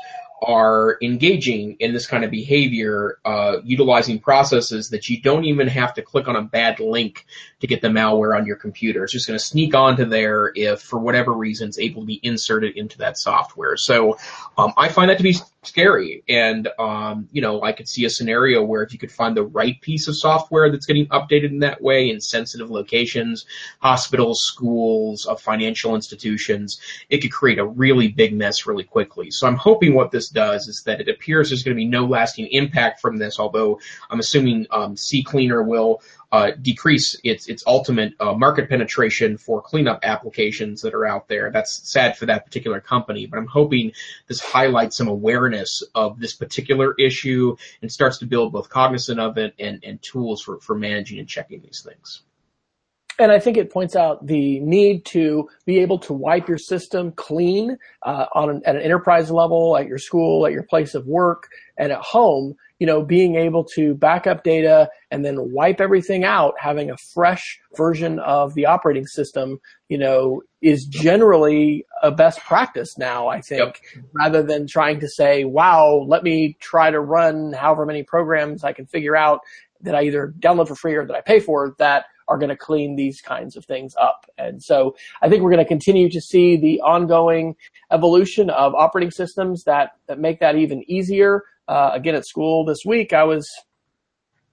[0.42, 5.94] are engaging in this kind of behavior, uh, utilizing processes that you don't even have
[5.94, 7.26] to click on a bad link
[7.60, 9.04] to get the malware on your computer.
[9.04, 12.20] It's just going to sneak onto there if, for whatever reason, it's able to be
[12.22, 13.76] inserted into that software.
[13.76, 14.18] So
[14.58, 16.24] um, I find that to be scary.
[16.28, 19.44] And, um, you know, I could see a scenario where if you could find the
[19.44, 23.46] right piece of software that's getting updated in that way in sensitive locations,
[23.80, 29.30] hospitals, schools, uh, financial institutions, it could create a really big mess really quickly.
[29.30, 32.04] So I'm hoping what this does is that it appears there's going to be no
[32.06, 33.78] lasting impact from this, although
[34.10, 40.00] I'm assuming um, CCleaner will uh, decrease its its ultimate uh, market penetration for cleanup
[40.02, 41.50] applications that are out there.
[41.52, 43.92] That's sad for that particular company, but I'm hoping
[44.28, 49.36] this highlights some awareness of this particular issue and starts to build both cognizant of
[49.36, 52.22] it and, and tools for, for managing and checking these things.
[53.18, 57.12] And I think it points out the need to be able to wipe your system
[57.12, 61.06] clean uh, on an, at an enterprise level, at your school, at your place of
[61.06, 62.56] work, and at home.
[62.82, 66.96] You know, being able to back up data and then wipe everything out, having a
[67.14, 67.44] fresh
[67.76, 73.28] version of the operating system, you know, is generally a best practice now.
[73.28, 74.04] I think, yep.
[74.20, 78.72] rather than trying to say, "Wow, let me try to run however many programs I
[78.72, 79.38] can figure out
[79.82, 82.56] that I either download for free or that I pay for." That are going to
[82.56, 84.26] clean these kinds of things up.
[84.38, 87.56] And so I think we're going to continue to see the ongoing
[87.90, 91.42] evolution of operating systems that, that make that even easier.
[91.68, 93.48] Uh, again, at school this week, I was,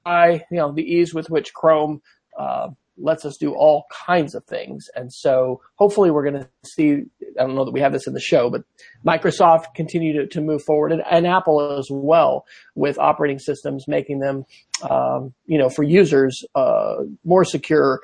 [0.05, 2.01] I, you know, the ease with which Chrome,
[2.37, 2.69] uh,
[3.01, 4.89] lets us do all kinds of things.
[4.95, 7.03] And so hopefully we're going to see,
[7.39, 8.63] I don't know that we have this in the show, but
[9.05, 12.45] Microsoft continue to, to move forward and, and, Apple as well
[12.75, 14.45] with operating systems, making them,
[14.89, 18.01] um, you know, for users, uh, more secure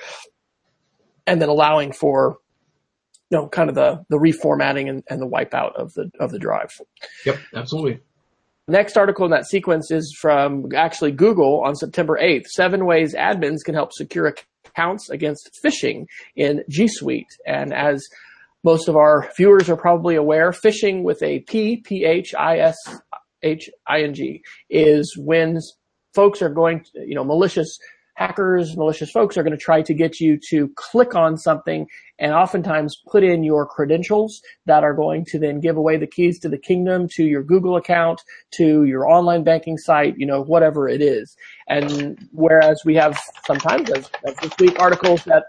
[1.28, 2.38] and then allowing for,
[3.30, 6.40] you know, kind of the, the reformatting and, and the wipeout of the, of the
[6.40, 6.70] drive.
[7.26, 8.00] Yep, absolutely.
[8.68, 12.48] Next article in that sequence is from actually Google on September 8th.
[12.48, 14.34] Seven ways admins can help secure
[14.66, 17.28] accounts against phishing in G Suite.
[17.46, 18.04] And as
[18.64, 22.32] most of our viewers are probably aware, phishing with a P, P-H-I-S-H-I-N-G
[24.72, 25.60] is when
[26.16, 27.78] folks are going to, you know, malicious
[28.16, 31.86] hackers, malicious folks are going to try to get you to click on something
[32.18, 36.40] and oftentimes put in your credentials that are going to then give away the keys
[36.40, 40.88] to the kingdom to your Google account, to your online banking site, you know, whatever
[40.88, 41.36] it is.
[41.68, 45.44] And whereas we have sometimes, as, as this week, articles that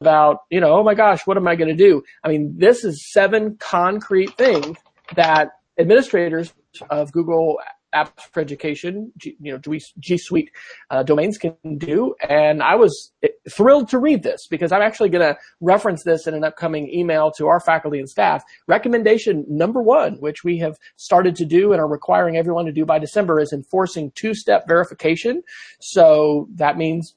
[0.00, 2.02] about, you know, oh my gosh, what am I going to do?
[2.24, 4.76] I mean, this is seven concrete things
[5.14, 6.52] that administrators
[6.90, 7.58] of Google
[7.94, 10.50] apps for education, G, you know, G, Suite
[10.90, 12.14] uh, domains can do.
[12.28, 13.12] And I was
[13.50, 17.30] thrilled to read this because I'm actually going to reference this in an upcoming email
[17.32, 18.42] to our faculty and staff.
[18.66, 22.84] Recommendation number one, which we have started to do and are requiring everyone to do
[22.84, 25.42] by December, is enforcing two-step verification.
[25.80, 27.14] So that means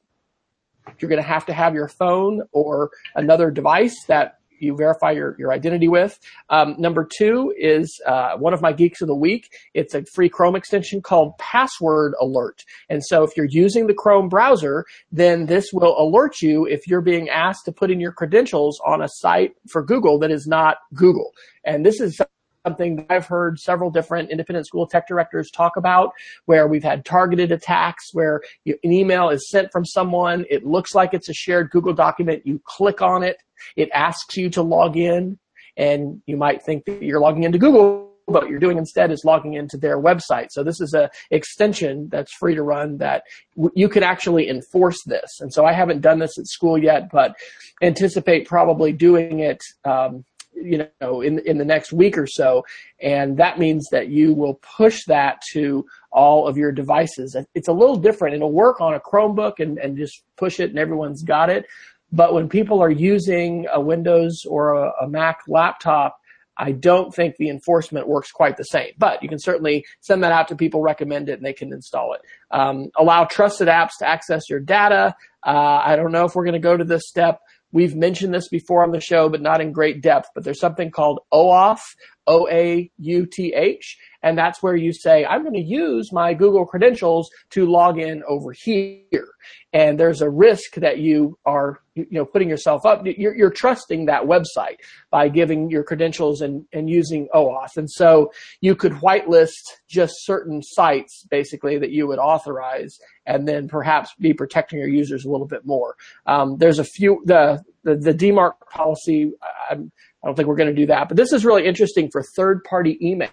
[0.99, 5.35] you're going to have to have your phone or another device that you verify your,
[5.37, 6.19] your identity with.
[6.49, 9.49] Um, number two is uh, one of my geeks of the week.
[9.73, 12.63] It's a free Chrome extension called Password Alert.
[12.89, 17.01] And so if you're using the Chrome browser, then this will alert you if you're
[17.01, 20.77] being asked to put in your credentials on a site for Google that is not
[20.93, 21.31] Google.
[21.65, 22.19] And this is
[22.65, 26.13] something that I've heard several different independent school tech directors talk about
[26.45, 30.45] where we've had targeted attacks where an email is sent from someone.
[30.49, 32.45] It looks like it's a shared Google document.
[32.45, 33.37] You click on it.
[33.75, 35.37] It asks you to log in
[35.77, 39.25] and you might think that you're logging into Google, but what you're doing instead is
[39.25, 40.47] logging into their website.
[40.51, 43.23] So this is a extension that's free to run that
[43.55, 45.39] w- you can actually enforce this.
[45.39, 47.35] And so I haven't done this at school yet, but
[47.81, 50.23] anticipate probably doing it, um,
[50.55, 52.63] you know, in, in the next week or so.
[53.01, 57.35] And that means that you will push that to all of your devices.
[57.55, 58.35] It's a little different.
[58.35, 61.65] It'll work on a Chromebook and, and just push it and everyone's got it.
[62.13, 66.19] But when people are using a Windows or a, a Mac laptop,
[66.55, 70.31] I don't think the enforcement works quite the same, but you can certainly send that
[70.31, 72.21] out to people, recommend it, and they can install it.
[72.51, 75.15] Um, allow trusted apps to access your data.
[75.43, 77.39] Uh, I don't know if we're going to go to this step.
[77.71, 80.29] We've mentioned this before on the show, but not in great depth.
[80.35, 81.81] But there's something called OAuth,
[82.27, 87.99] O-A-U-T-H, and that's where you say, I'm going to use my Google credentials to log
[87.99, 89.27] in over here.
[89.73, 94.05] And there's a risk that you are you know putting yourself up you're, you're trusting
[94.05, 94.77] that website
[95.11, 99.51] by giving your credentials and, and using OAuth and so you could whitelist
[99.87, 105.25] just certain sites basically that you would authorize and then perhaps be protecting your users
[105.25, 105.95] a little bit more.
[106.25, 109.31] Um, there's a few the the, the DMARC policy
[109.69, 109.91] I'm
[110.23, 111.09] I don't think we're going to do that.
[111.09, 113.29] But this is really interesting for third party email.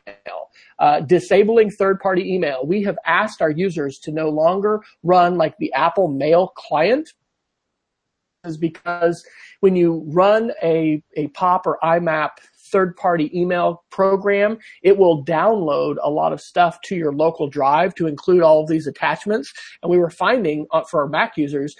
[0.79, 2.67] Uh, disabling third party email.
[2.67, 7.11] We have asked our users to no longer run like the Apple Mail client
[8.45, 9.25] is because
[9.61, 12.31] when you run a, a POP or IMAP
[12.71, 17.95] third party email program, it will download a lot of stuff to your local drive
[17.97, 19.53] to include all of these attachments.
[19.83, 21.75] And we were finding uh, for our Mac users,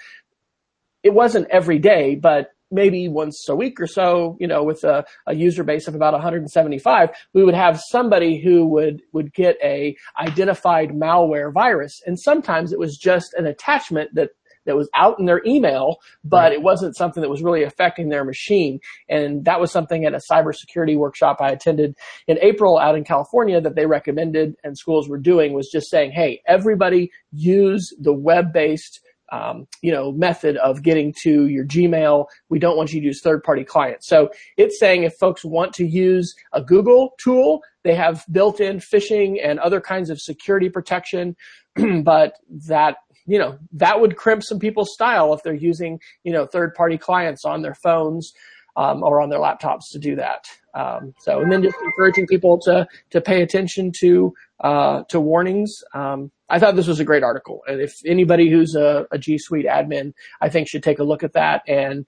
[1.03, 5.05] it wasn't every day, but maybe once a week or so, you know, with a,
[5.27, 9.95] a, user base of about 175, we would have somebody who would, would get a
[10.19, 12.01] identified malware virus.
[12.05, 14.29] And sometimes it was just an attachment that
[14.65, 18.23] that was out in their email, but it wasn't something that was really affecting their
[18.23, 18.79] machine.
[19.09, 21.95] And that was something at a cybersecurity workshop I attended
[22.27, 26.11] in April out in California that they recommended and schools were doing was just saying,
[26.11, 29.01] hey, everybody use the web-based
[29.31, 32.25] um, you know, method of getting to your Gmail.
[32.49, 34.07] We don't want you to use third-party clients.
[34.07, 39.37] So it's saying if folks want to use a Google tool, they have built-in phishing
[39.43, 41.35] and other kinds of security protection,
[42.03, 42.33] but
[42.67, 46.73] that you know, that would crimp some people's style if they're using, you know, third
[46.73, 48.33] party clients on their phones
[48.75, 50.45] um, or on their laptops to do that.
[50.73, 55.83] Um, so, and then just encouraging people to to pay attention to uh, to warnings.
[55.93, 59.37] Um, I thought this was a great article, and if anybody who's a, a G
[59.37, 62.05] Suite admin, I think should take a look at that and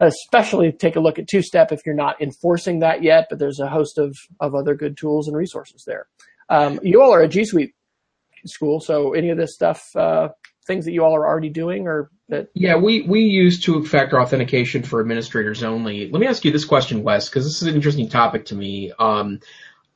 [0.00, 3.26] especially take a look at two step if you're not enforcing that yet.
[3.28, 6.06] But there's a host of of other good tools and resources there.
[6.48, 7.74] Um, you all are a G Suite
[8.46, 10.28] school, so any of this stuff uh,
[10.66, 12.50] things that you all are already doing or that?
[12.54, 16.10] Yeah, we, we use two-factor authentication for administrators only.
[16.10, 18.92] Let me ask you this question, Wes, because this is an interesting topic to me.
[18.98, 19.40] Um,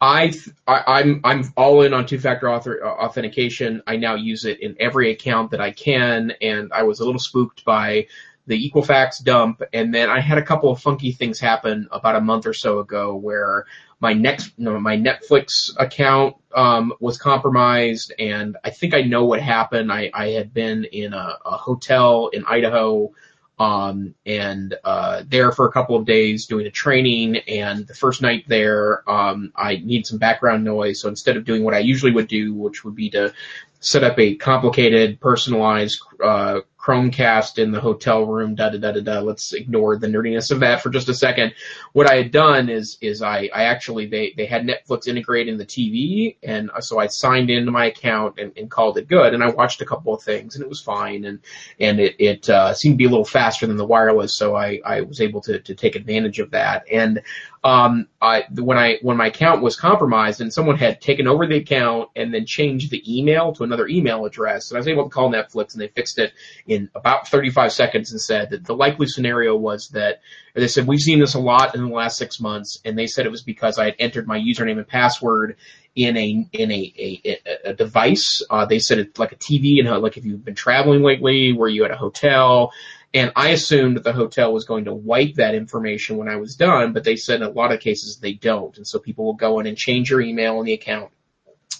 [0.01, 0.33] I,
[0.67, 3.83] I am I'm, I'm all in on two-factor author, uh, authentication.
[3.87, 7.21] I now use it in every account that I can, and I was a little
[7.21, 8.09] spooked by
[8.49, 12.21] the Equifax dump, and then I had a couple of funky things happen about a
[12.21, 13.67] month or so ago where
[14.03, 19.93] my next my Netflix account um, was compromised, and I think I know what happened.
[19.93, 23.13] I, I had been in a, a hotel in Idaho,
[23.61, 27.37] um, and uh, there for a couple of days doing a training.
[27.47, 31.63] And the first night there, um, I need some background noise, so instead of doing
[31.63, 33.33] what I usually would do, which would be to
[33.79, 39.01] set up a complicated, personalized uh, Chromecast in the hotel room, da da da da
[39.01, 39.21] da.
[39.21, 41.55] Let's ignore the nerdiness of that for just a second.
[41.93, 45.59] What I had done is is I, I actually they they had Netflix integrated in
[45.59, 49.33] the TV, and so I signed into my account and, and called it good.
[49.33, 51.39] And I watched a couple of things, and it was fine, and
[51.79, 54.81] and it it uh, seemed to be a little faster than the wireless, so I
[54.85, 56.85] I was able to to take advantage of that.
[56.91, 57.23] And
[57.65, 61.59] um, I when I when my account was compromised and someone had taken over the
[61.59, 65.11] account and then changed the email to another email address, and I was able to
[65.11, 66.33] call Netflix and they fixed it
[66.67, 70.23] in about 35 seconds and said that the likely scenario was that
[70.55, 73.27] they said we've seen this a lot in the last six months, and they said
[73.27, 75.57] it was because I had entered my username and password
[75.95, 78.43] in a in a a, a device.
[78.51, 81.69] Uh, they said it's like a TV and like if you've been traveling lately, where
[81.69, 82.73] you at a hotel
[83.15, 86.93] and I assumed the hotel was going to wipe that information when I was done,
[86.93, 88.77] but they said in a lot of cases they don't.
[88.77, 91.11] And so people will go in and change your email in the account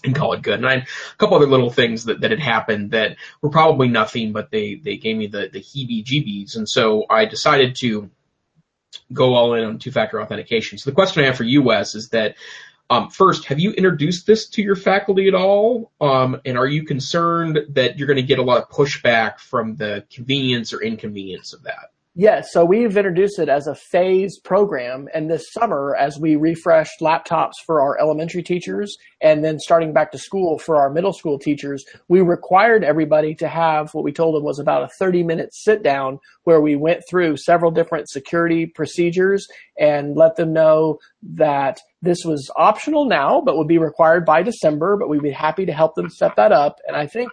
[0.05, 0.55] and call it good.
[0.55, 3.89] And I had a couple other little things that, that had happened that were probably
[3.89, 6.57] nothing, but they, they gave me the, the heebie jeebies.
[6.57, 8.11] And so I decided to
[9.13, 10.77] go all in on two factor authentication.
[10.77, 12.37] So the question I have for you, Wes, is that
[12.93, 15.93] um, first, have you introduced this to your faculty at all?
[15.99, 19.77] Um, and are you concerned that you're going to get a lot of pushback from
[19.77, 21.92] the convenience or inconvenience of that?
[22.15, 27.01] Yes, so we've introduced it as a phase program, and this summer, as we refreshed
[27.01, 31.39] laptops for our elementary teachers, and then starting back to school for our middle school
[31.39, 35.55] teachers, we required everybody to have what we told them was about a 30 minute
[35.55, 39.49] sit down where we went through several different security procedures
[39.79, 44.99] and let them know that this was optional now, but would be required by December,
[44.99, 46.77] but we'd be happy to help them set that up.
[46.87, 47.33] And I think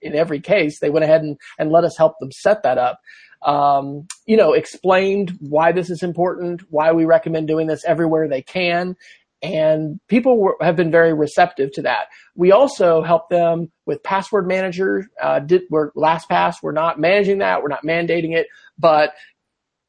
[0.00, 3.00] in every case, they went ahead and, and let us help them set that up
[3.44, 8.42] um, you know, explained why this is important, why we recommend doing this everywhere they
[8.42, 8.96] can.
[9.42, 12.06] And people were, have been very receptive to that.
[12.34, 15.06] We also help them with password manager.
[15.22, 16.56] Uh, did, we're LastPass.
[16.62, 17.62] We're not managing that.
[17.62, 18.46] We're not mandating it,
[18.78, 19.12] but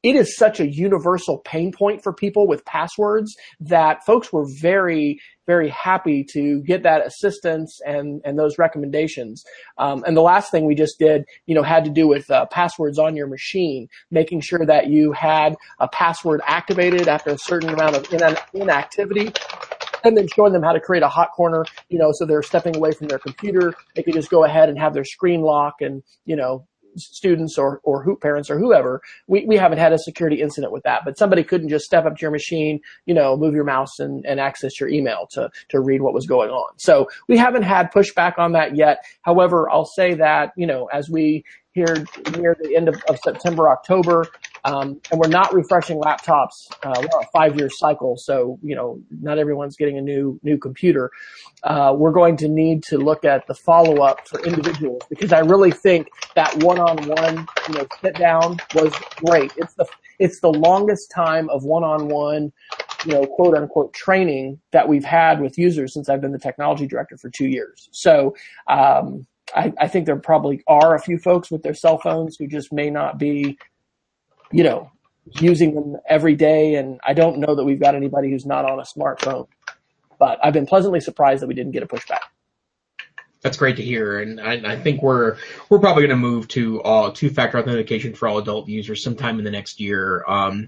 [0.06, 5.20] it is such a universal pain point for people with passwords that folks were very,
[5.47, 9.43] very happy to get that assistance and, and those recommendations.
[9.80, 12.45] Um, and the last thing we just did, you know, had to do with uh,
[12.45, 17.72] passwords on your machine, making sure that you had a password activated after a certain
[17.72, 19.34] amount of in- inactivity
[20.03, 22.76] and then showing them how to create a hot corner, you know, so they're stepping
[22.76, 23.74] away from their computer.
[23.95, 26.68] They could just go ahead and have their screen lock and, you know,
[26.98, 30.84] students or, or who parents or whoever, we, we haven't had a security incident with
[30.84, 31.02] that.
[31.06, 34.26] But somebody couldn't just step up to your machine, you know, move your mouse and,
[34.26, 36.78] and access your email to, to read what was going on.
[36.78, 39.00] So we haven't had pushback on that yet.
[39.22, 41.43] However, I'll say that, you know, as we
[41.76, 42.06] here
[42.38, 44.26] near the end of, of September, October,
[44.66, 46.68] um, and we're not refreshing laptops.
[46.84, 50.57] Uh, we're on a five-year cycle, so you know not everyone's getting a new new
[50.57, 51.11] computer.
[51.63, 55.72] Uh, we're going to need to look at the follow-up for individuals because I really
[55.72, 59.53] think that one-on-one, you know, sit down was great.
[59.57, 59.86] It's the
[60.18, 62.51] it's the longest time of one-on-one,
[63.05, 66.88] you know, quote unquote training that we've had with users since I've been the technology
[66.88, 67.88] director for two years.
[67.91, 68.36] So.
[68.68, 72.47] Um, I, I think there probably are a few folks with their cell phones who
[72.47, 73.59] just may not be,
[74.52, 74.91] you know,
[75.39, 76.76] using them every day.
[76.76, 79.48] And I don't know that we've got anybody who's not on a smartphone.
[80.18, 82.20] But I've been pleasantly surprised that we didn't get a pushback.
[83.41, 85.38] That's great to hear, and I, I think we're
[85.70, 89.46] we're probably going to move to uh, two-factor authentication for all adult users sometime in
[89.46, 90.24] the next year.
[90.28, 90.68] Um,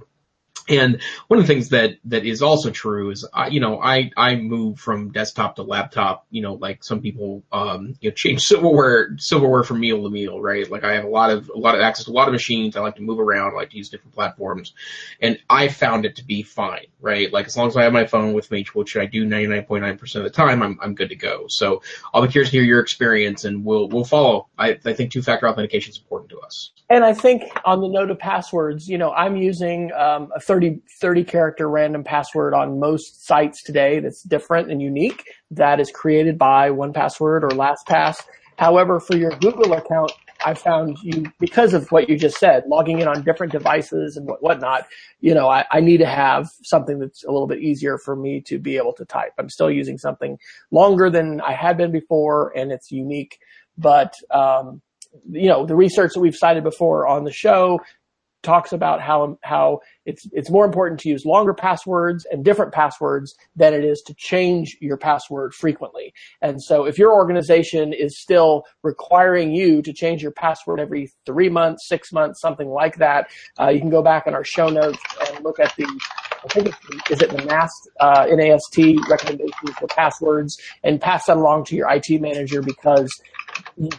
[0.68, 4.12] and one of the things that, that is also true is, I, you know, I,
[4.18, 8.44] I move from desktop to laptop, you know, like some people, um, you know, change
[8.44, 10.70] silverware, silverware from meal to meal, right?
[10.70, 12.76] Like I have a lot of, a lot of access to a lot of machines.
[12.76, 13.54] I like to move around.
[13.54, 14.74] I like to use different platforms
[15.22, 17.32] and I found it to be fine, right?
[17.32, 20.24] Like as long as I have my phone with me, which I do 99.9% of
[20.24, 21.46] the time, I'm, I'm good to go.
[21.48, 21.82] So
[22.14, 24.48] I'll be curious to hear your experience and we'll, we'll follow.
[24.58, 26.72] I, I think two-factor authentication is important to us.
[26.90, 30.82] And I think on the note of passwords, you know, I'm using um, a 30,
[31.00, 36.36] 30 character random password on most sites today that's different and unique that is created
[36.36, 38.24] by 1Password or LastPass.
[38.58, 40.12] However, for your Google account,
[40.44, 44.26] I found you, because of what you just said, logging in on different devices and
[44.28, 44.88] what, whatnot,
[45.22, 48.42] you know, I, I need to have something that's a little bit easier for me
[48.42, 49.34] to be able to type.
[49.38, 50.40] I'm still using something
[50.72, 53.38] longer than I had been before and it's unique,
[53.78, 54.82] but, um,
[55.30, 57.80] you know, the research that we've cited before on the show
[58.48, 63.36] talks about how how it's it's more important to use longer passwords and different passwords
[63.58, 66.14] than it is to change your password frequently.
[66.42, 71.50] And so if your organization is still requiring you to change your password every three
[71.50, 73.30] months, six months, something like that,
[73.60, 75.86] uh, you can go back in our show notes and look at the
[76.46, 78.78] I think it's, is it the NAST, uh, NAST
[79.10, 83.12] recommendations for passwords and pass that along to your IT manager because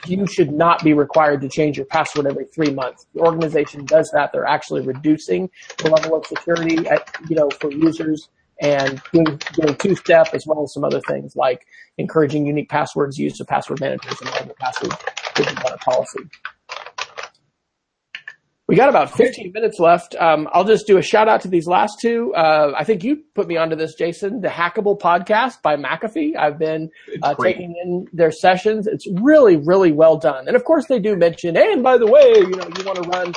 [0.07, 3.07] you should not be required to change your password every three months.
[3.15, 4.33] The organization does that.
[4.33, 8.29] They're actually reducing the level of security at, you know, for users
[8.61, 11.65] and doing, doing two-step as well as some other things like
[11.97, 14.93] encouraging unique passwords, use of password managers and all password
[15.81, 16.21] policy.
[18.69, 20.15] We got about 15 minutes left.
[20.17, 22.35] Um, I'll just do a shout out to these last two.
[22.35, 26.37] Uh, I think you put me onto this, Jason, the Hackable podcast by McAfee.
[26.37, 26.91] I've been
[27.23, 28.87] uh, taking in their sessions.
[28.87, 30.49] It's really, really well done.
[30.49, 33.09] And of course, they do mention, and by the way, you know, you want to
[33.09, 33.33] run,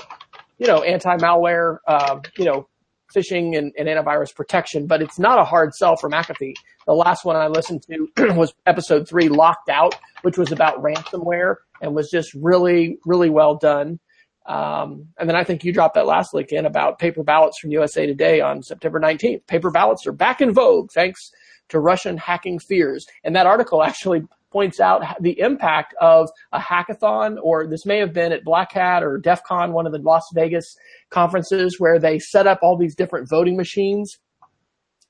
[0.57, 2.67] you know, anti-malware, uh, you know,
[3.15, 6.55] phishing and, and, antivirus protection, but it's not a hard sell for McAfee.
[6.85, 11.55] The last one I listened to was episode three, Locked Out, which was about ransomware
[11.81, 13.97] and was just really, really well done.
[14.45, 17.71] Um, and then I think you dropped that last link in about paper ballots from
[17.71, 19.45] USA Today on September 19th.
[19.47, 21.31] Paper ballots are back in vogue thanks
[21.69, 23.05] to Russian hacking fears.
[23.23, 28.13] And that article actually points out the impact of a hackathon, or this may have
[28.13, 30.75] been at Black Hat or DEF CON, one of the Las Vegas
[31.09, 34.17] conferences where they set up all these different voting machines.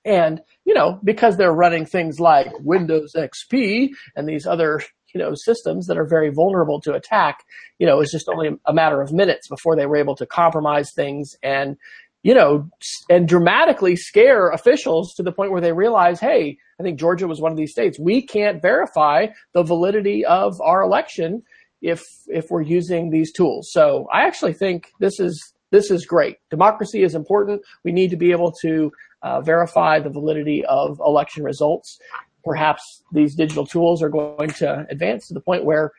[0.06, 4.82] And, you know, because they're running things like Windows XP and these other
[5.14, 7.44] you know, systems that are very vulnerable to attack,
[7.80, 10.92] you know, it's just only a matter of minutes before they were able to compromise
[10.94, 11.78] things and,
[12.24, 12.70] you know,
[13.10, 17.42] and dramatically scare officials to the point where they realize, hey, I think Georgia was
[17.42, 18.00] one of these states.
[18.00, 21.44] We can't verify the validity of our election
[21.82, 23.70] if if we're using these tools.
[23.72, 26.38] So I actually think this is this is great.
[26.50, 27.62] Democracy is important.
[27.84, 28.92] We need to be able to
[29.24, 32.00] uh, verify the validity of election results
[32.44, 35.92] perhaps these digital tools are going to advance to the point where,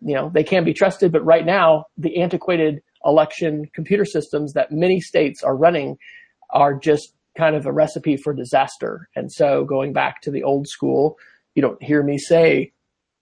[0.00, 1.12] you know, they can be trusted.
[1.12, 5.96] But right now, the antiquated election computer systems that many states are running
[6.50, 9.08] are just kind of a recipe for disaster.
[9.14, 11.18] And so going back to the old school,
[11.54, 12.72] you don't hear me say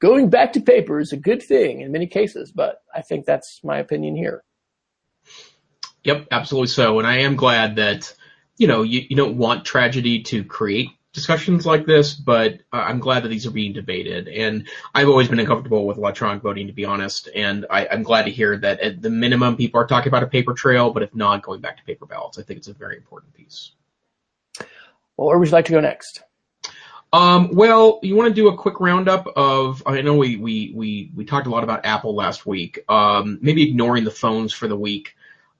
[0.00, 3.60] going back to paper is a good thing in many cases, but I think that's
[3.64, 4.44] my opinion here.
[6.04, 6.98] Yep, absolutely so.
[6.98, 8.14] And I am glad that,
[8.58, 12.98] you know, you, you don't want tragedy to create discussions like this, but uh, I'm
[12.98, 14.28] glad that these are being debated.
[14.28, 17.28] And I've always been uncomfortable with electronic voting, to be honest.
[17.34, 20.26] And I, am glad to hear that at the minimum, people are talking about a
[20.26, 22.38] paper trail, but if not, going back to paper ballots.
[22.38, 23.70] I think it's a very important piece.
[25.16, 26.22] Well, where would you like to go next?
[27.12, 31.12] Um, well, you want to do a quick roundup of, I know we, we, we,
[31.14, 34.76] we talked a lot about Apple last week, um, maybe ignoring the phones for the
[34.76, 35.14] week.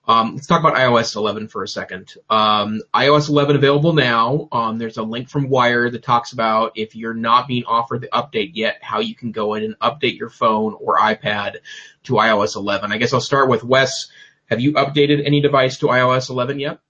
[0.07, 2.15] Um, let's talk about iOS 11 for a second.
[2.29, 4.49] Um, iOS 11 available now.
[4.53, 8.09] Um, there's a link from Wired that talks about if you're not being offered the
[8.09, 11.57] update yet, how you can go in and update your phone or iPad
[12.05, 12.93] to iOS 11.
[12.93, 14.09] I guess I'll start with Wes.
[14.51, 16.81] Have you updated any device to iOS 11 yet?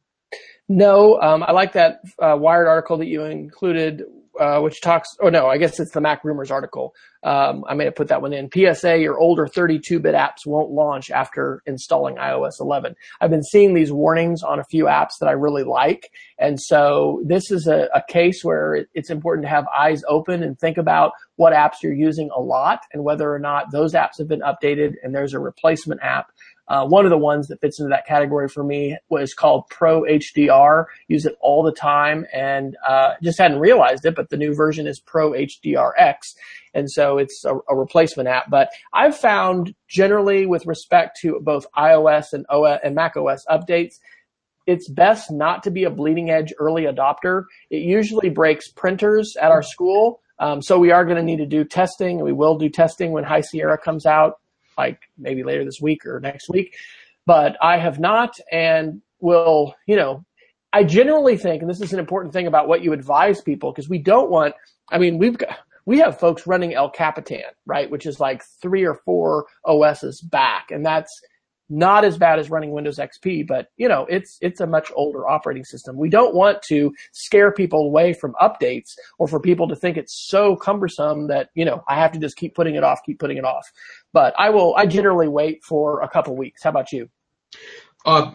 [0.68, 4.04] No, um, I like that uh, Wired article that you included
[4.38, 6.94] uh, which talks, oh no, I guess it's the MacRumors article.
[7.22, 8.50] Um, I may have put that one in.
[8.52, 12.94] PSA, your older 32-bit apps won't launch after installing iOS 11.
[13.20, 16.10] I've been seeing these warnings on a few apps that I really like.
[16.38, 20.42] And so this is a, a case where it, it's important to have eyes open
[20.42, 24.18] and think about what apps you're using a lot and whether or not those apps
[24.18, 26.30] have been updated and there's a replacement app
[26.68, 30.02] uh, one of the ones that fits into that category for me was called Pro
[30.02, 30.86] HDR.
[31.08, 34.86] Use it all the time and uh, just hadn't realized it, but the new version
[34.86, 36.34] is Pro HDRX.
[36.72, 38.50] And so it's a, a, replacement app.
[38.50, 43.96] But I've found generally with respect to both iOS and OS and Mac OS updates,
[44.66, 47.44] it's best not to be a bleeding edge early adopter.
[47.68, 50.20] It usually breaks printers at our school.
[50.38, 52.22] Um, so we are going to need to do testing.
[52.22, 54.40] We will do testing when High Sierra comes out
[54.76, 56.74] like maybe later this week or next week.
[57.26, 60.24] But I have not and will, you know,
[60.72, 63.88] I generally think, and this is an important thing about what you advise people, because
[63.88, 64.54] we don't want,
[64.90, 65.56] I mean, we've got,
[65.86, 67.90] we have folks running El Capitan, right?
[67.90, 70.70] Which is like three or four OSs back.
[70.70, 71.20] And that's,
[71.68, 75.28] not as bad as running Windows XP, but you know, it's, it's a much older
[75.28, 75.96] operating system.
[75.96, 80.14] We don't want to scare people away from updates or for people to think it's
[80.28, 83.38] so cumbersome that, you know, I have to just keep putting it off, keep putting
[83.38, 83.70] it off.
[84.12, 86.62] But I will, I generally wait for a couple weeks.
[86.62, 87.08] How about you?
[88.04, 88.32] Uh,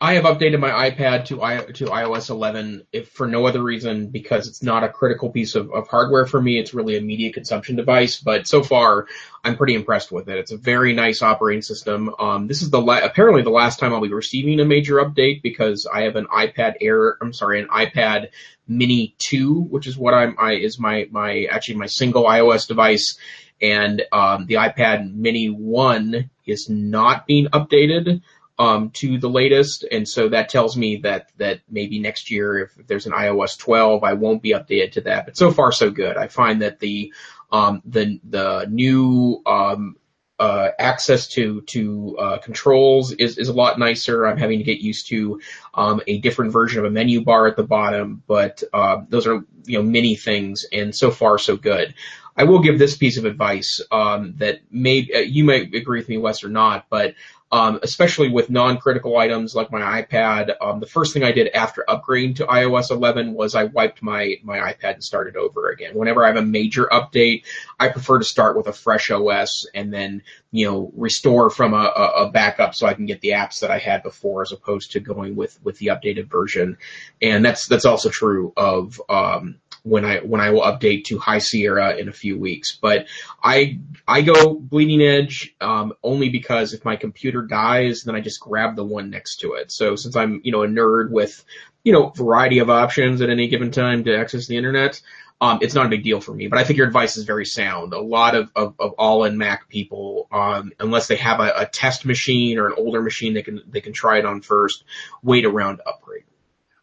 [0.00, 4.10] I have updated my iPad to I, to iOS 11 if for no other reason
[4.10, 6.56] because it's not a critical piece of, of hardware for me.
[6.56, 9.08] It's really a media consumption device, but so far
[9.42, 10.38] I'm pretty impressed with it.
[10.38, 12.14] It's a very nice operating system.
[12.20, 15.42] Um, this is the la- apparently the last time I'll be receiving a major update
[15.42, 17.16] because I have an iPad Air.
[17.20, 18.28] I'm sorry, an iPad
[18.68, 23.18] Mini 2, which is what I'm I is my my actually my single iOS device,
[23.60, 28.22] and um, the iPad Mini 1 is not being updated
[28.58, 32.86] um, to the latest, and so that tells me that that maybe next year, if,
[32.86, 35.26] there's an iOS 12, I won't be updated to that.
[35.26, 36.16] But so far, so good.
[36.16, 37.12] I find that the
[37.52, 39.96] um, the the new um,
[40.38, 44.26] uh, access to to uh, controls is is a lot nicer.
[44.26, 45.40] I'm having to get used to
[45.74, 49.44] um, a different version of a menu bar at the bottom, but uh, those are
[49.64, 51.94] you know many things, and so far so good.
[52.36, 56.08] I will give this piece of advice um, that may uh, you may agree with
[56.08, 57.14] me, Wes, or not, but
[57.50, 60.54] um, especially with non-critical items like my iPad.
[60.60, 64.36] Um, the first thing I did after upgrading to iOS 11 was I wiped my
[64.42, 65.94] my iPad and started over again.
[65.94, 67.44] Whenever I have a major update,
[67.80, 71.84] I prefer to start with a fresh OS and then you know restore from a,
[71.86, 75.00] a backup so I can get the apps that I had before, as opposed to
[75.00, 76.76] going with with the updated version.
[77.22, 81.38] And that's that's also true of um, when I when I will update to High
[81.38, 82.76] Sierra in a few weeks.
[82.80, 83.06] But
[83.42, 88.40] I I go bleeding edge um, only because if my computer dies, then I just
[88.40, 89.70] grab the one next to it.
[89.70, 91.44] So since I'm you know a nerd with
[91.84, 95.00] you know variety of options at any given time to access the internet.
[95.40, 97.46] Um, it's not a big deal for me, but I think your advice is very
[97.46, 97.92] sound.
[97.92, 102.04] A lot of, of, of all-in Mac people, um, unless they have a, a test
[102.04, 104.82] machine or an older machine, they can they can try it on first.
[105.22, 106.24] Wait around upgrade.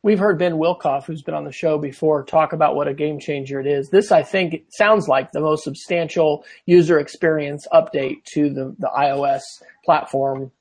[0.06, 3.20] We've heard Ben Wilkoff, who's been on the show before, talk about what a game
[3.20, 3.90] changer it is.
[3.90, 9.42] This, I think, sounds like the most substantial user experience update to the, the iOS
[9.84, 10.52] platform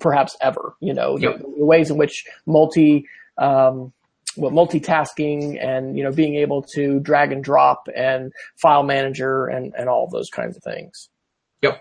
[0.00, 0.74] perhaps ever.
[0.80, 1.38] You know, yep.
[1.38, 3.06] the, the, ways in which multi,
[3.38, 3.92] um,
[4.36, 9.72] well, multitasking and, you know, being able to drag and drop and file manager and,
[9.78, 11.10] and all those kinds of things.
[11.62, 11.80] Yep.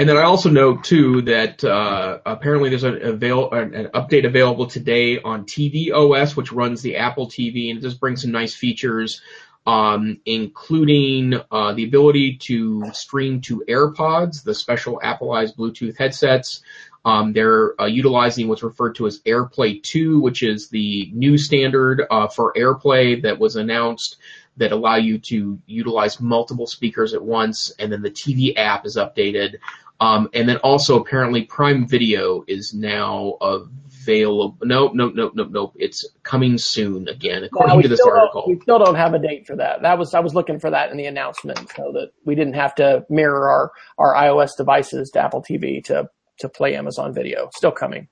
[0.00, 4.66] And then I also know too that uh, apparently there's an, avail- an update available
[4.66, 9.20] today on tvOS, which runs the Apple TV, and it does bring some nice features,
[9.66, 16.62] um, including uh, the ability to stream to AirPods, the special Appleized Bluetooth headsets.
[17.04, 22.06] Um, they're uh, utilizing what's referred to as AirPlay 2, which is the new standard
[22.10, 24.16] uh, for AirPlay that was announced
[24.56, 28.96] that allow you to utilize multiple speakers at once, and then the TV app is
[28.96, 29.56] updated.
[30.00, 34.56] Um, and then also apparently Prime Video is now available.
[34.62, 35.72] Nope, nope, nope, nope, nope.
[35.76, 38.44] It's coming soon again, according to this article.
[38.46, 39.82] We still don't have a date for that.
[39.82, 42.74] That was I was looking for that in the announcement, so that we didn't have
[42.76, 47.50] to mirror our our iOS devices to Apple TV to to play Amazon Video.
[47.54, 48.08] Still coming.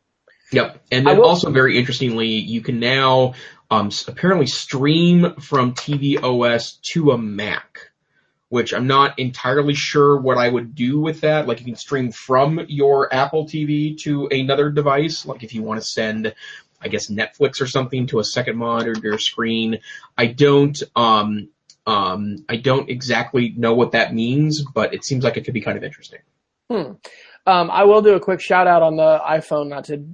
[0.53, 0.83] Yep.
[0.91, 3.35] And then also very interestingly, you can now
[3.71, 7.68] um, apparently stream from tvOS to a Mac,
[8.49, 11.47] which I'm not entirely sure what I would do with that.
[11.47, 15.81] Like you can stream from your Apple TV to another device, like if you want
[15.81, 16.35] to send
[16.81, 19.81] I guess Netflix or something to a second monitor your screen.
[20.17, 21.49] I don't um
[21.87, 25.61] um I don't exactly know what that means, but it seems like it could be
[25.61, 26.21] kind of interesting.
[26.71, 26.93] Hmm.
[27.47, 30.05] Um, I will do a quick shout out on the iPhone, not to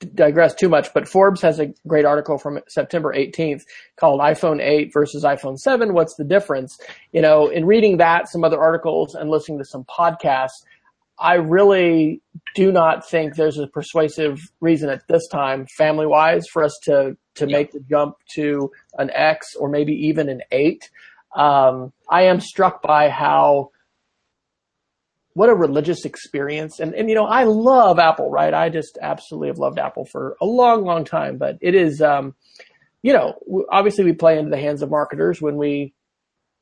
[0.00, 3.62] digress too much, but Forbes has a great article from September 18th
[3.96, 5.92] called iPhone 8 versus iPhone 7.
[5.92, 6.78] What's the difference?
[7.12, 10.64] You know, in reading that, some other articles and listening to some podcasts,
[11.18, 12.22] I really
[12.54, 17.16] do not think there's a persuasive reason at this time, family wise, for us to,
[17.34, 20.90] to make the jump to an X or maybe even an 8.
[21.36, 23.70] Um, I am struck by how
[25.34, 26.80] what a religious experience.
[26.80, 28.52] And, and, you know, I love Apple, right?
[28.52, 32.34] I just absolutely have loved Apple for a long, long time, but it is, um,
[33.02, 33.34] you know,
[33.70, 35.94] obviously we play into the hands of marketers when we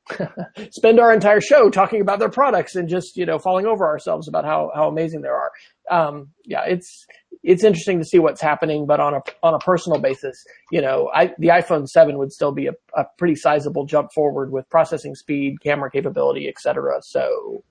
[0.71, 4.27] spend our entire show talking about their products and just, you know, falling over ourselves
[4.27, 5.51] about how, how amazing they are.
[5.89, 7.05] Um, yeah, it's,
[7.43, 11.09] it's interesting to see what's happening, but on a, on a personal basis, you know,
[11.13, 15.15] I, the iPhone 7 would still be a, a pretty sizable jump forward with processing
[15.15, 16.99] speed, camera capability, et cetera.
[17.01, 17.63] So,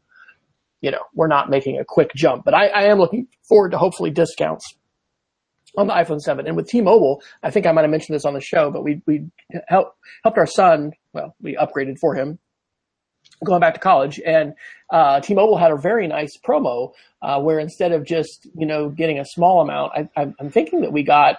[0.80, 3.78] you know, we're not making a quick jump, but I, I am looking forward to
[3.78, 4.76] hopefully discounts
[5.76, 6.46] on the iPhone 7.
[6.46, 9.02] And with T-Mobile, I think I might have mentioned this on the show, but we,
[9.06, 9.26] we
[9.68, 12.38] helped, helped our son, well, we upgraded for him
[13.44, 14.54] going back to college and,
[14.90, 19.18] uh, T-Mobile had a very nice promo, uh, where instead of just, you know, getting
[19.18, 21.38] a small amount, I, I'm thinking that we got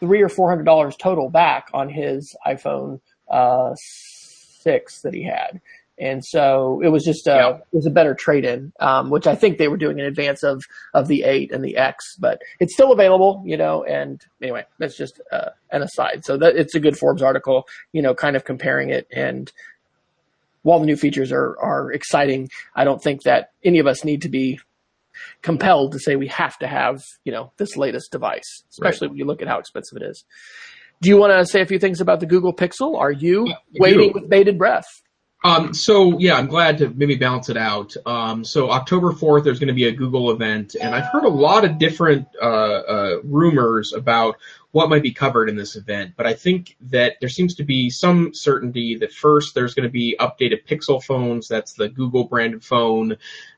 [0.00, 3.00] three or four hundred dollars total back on his iPhone,
[3.30, 5.60] uh, six that he had.
[5.98, 7.50] And so it was just a, yeah.
[7.56, 10.42] it was a better trade in, um, which I think they were doing in advance
[10.42, 14.64] of, of the eight and the X, but it's still available, you know, and anyway,
[14.78, 16.24] that's just, uh, an aside.
[16.24, 19.06] So that it's a good Forbes article, you know, kind of comparing it.
[19.10, 19.50] And
[20.62, 24.22] while the new features are, are exciting, I don't think that any of us need
[24.22, 24.60] to be
[25.40, 29.12] compelled to say we have to have, you know, this latest device, especially right.
[29.12, 30.24] when you look at how expensive it is.
[31.00, 32.98] Do you want to say a few things about the Google Pixel?
[32.98, 35.02] Are you yeah, waiting with bated breath?
[35.44, 37.94] Um, so yeah, I'm glad to maybe balance it out.
[38.04, 41.28] Um, so October 4th, there's going to be a Google event, and I've heard a
[41.28, 44.36] lot of different uh, uh, rumors about
[44.72, 46.14] what might be covered in this event.
[46.16, 49.92] But I think that there seems to be some certainty that first there's going to
[49.92, 51.48] be updated Pixel phones.
[51.48, 53.16] That's the Google branded phone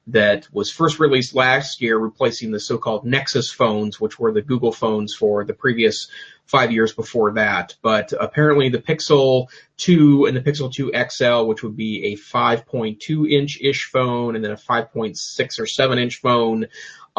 [0.09, 4.73] that was first released last year, replacing the so-called Nexus phones, which were the Google
[4.73, 6.09] phones for the previous
[6.47, 7.77] five years before that.
[7.83, 13.31] But apparently the Pixel 2 and the Pixel 2 XL, which would be a 5.2
[13.31, 16.67] inch ish phone and then a 5.6 or 7 inch phone,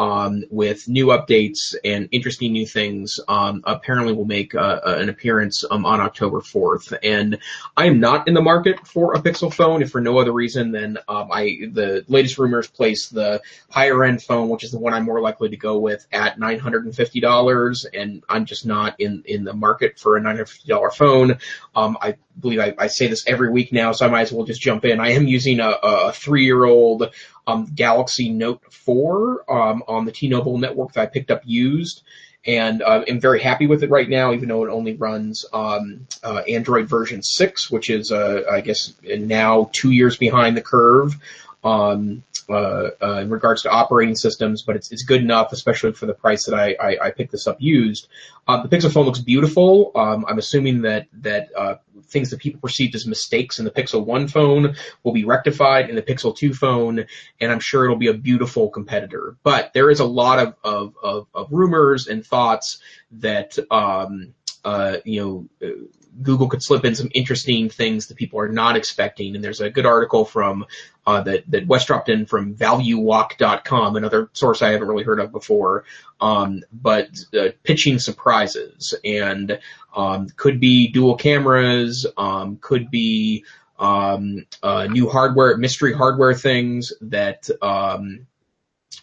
[0.00, 5.10] um, with new updates and interesting new things, um, apparently will make uh, uh an
[5.10, 6.96] appearance um, on October 4th.
[7.02, 7.38] And
[7.76, 10.72] I am not in the market for a Pixel phone, if for no other reason
[10.72, 14.94] than um, I the latest rumors place the higher end phone, which is the one
[14.94, 19.52] I'm more likely to go with, at $950, and I'm just not in in the
[19.52, 21.38] market for a $950 phone.
[21.76, 24.46] Um, I believe I, I, say this every week now, so I might as well
[24.46, 24.98] just jump in.
[24.98, 27.10] I am using a, a three year old
[27.50, 32.02] um, Galaxy Note 4 um, on the T-Mobile network that I picked up used,
[32.46, 36.06] and uh, am very happy with it right now, even though it only runs um,
[36.22, 41.16] uh, Android version 6, which is, uh, I guess, now two years behind the curve
[41.62, 46.06] um, uh, uh, in regards to operating systems, but it's, it's good enough, especially for
[46.06, 48.08] the price that I, I, I picked this up used.
[48.48, 49.92] Uh, the Pixel phone looks beautiful.
[49.94, 54.04] Um, I'm assuming that that uh, things that people perceived as mistakes in the Pixel
[54.04, 57.04] 1 phone will be rectified in the Pixel 2 phone,
[57.40, 59.36] and I'm sure it'll be a beautiful competitor.
[59.44, 62.80] But there is a lot of, of, of, of rumors and thoughts
[63.12, 64.34] that, um,
[64.64, 65.74] uh, you know,
[66.22, 69.34] Google could slip in some interesting things that people are not expecting.
[69.34, 70.66] And there's a good article from
[71.06, 75.32] uh, that that Wes dropped in from ValueWalk.com, another source I haven't really heard of
[75.32, 75.84] before,
[76.20, 77.08] um, but
[77.38, 79.58] uh, pitching surprises and
[79.96, 83.44] um, could be dual cameras, um, could be
[83.78, 88.26] um, uh, new hardware, mystery hardware things that um,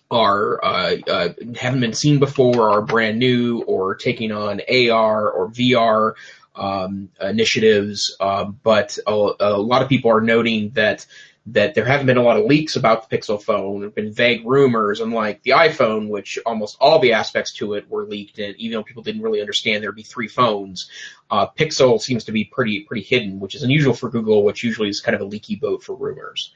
[0.10, 1.30] are uh, uh,
[1.60, 6.14] haven't been seen before, are brand new, or taking on AR or VR
[6.58, 8.16] um, initiatives.
[8.20, 11.05] Um, but a, a, lot of people are noting that
[11.49, 13.80] that there haven't been a lot of leaks about the Pixel phone.
[13.80, 17.89] There have been vague rumors, unlike the iPhone, which almost all the aspects to it
[17.89, 20.89] were leaked, and even though people didn't really understand there'd be three phones,
[21.32, 24.89] uh, Pixel seems to be pretty pretty hidden, which is unusual for Google, which usually
[24.89, 26.53] is kind of a leaky boat for rumors.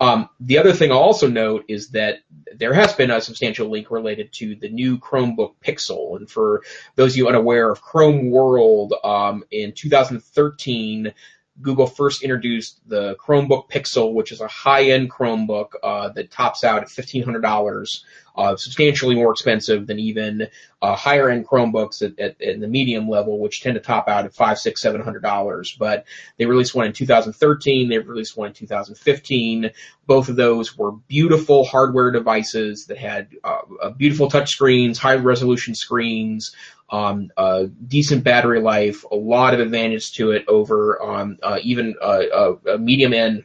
[0.00, 2.20] Um, the other thing I'll also note is that
[2.54, 6.16] there has been a substantial link related to the new Chromebook Pixel.
[6.16, 6.62] And for
[6.94, 11.12] those of you unaware of Chrome World, um, in 2013,
[11.60, 16.82] Google first introduced the Chromebook Pixel, which is a high-end Chromebook uh, that tops out
[16.82, 18.04] at $1,500,
[18.38, 20.46] uh, substantially more expensive than even
[20.80, 24.32] uh, higher-end Chromebooks at, at, at, the medium level, which tend to top out at
[24.32, 25.76] five, six, seven hundred dollars.
[25.76, 26.04] But
[26.36, 27.88] they released one in 2013.
[27.88, 29.72] They released one in 2015.
[30.06, 36.54] Both of those were beautiful hardware devices that had uh, beautiful touch screens, high-resolution screens
[36.90, 41.96] um, uh, decent battery life, a lot of advantage to it over um, uh, even
[42.00, 43.44] uh, a medium end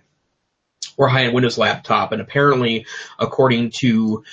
[0.98, 2.12] or high end Windows laptop.
[2.12, 2.86] And apparently,
[3.20, 4.24] according to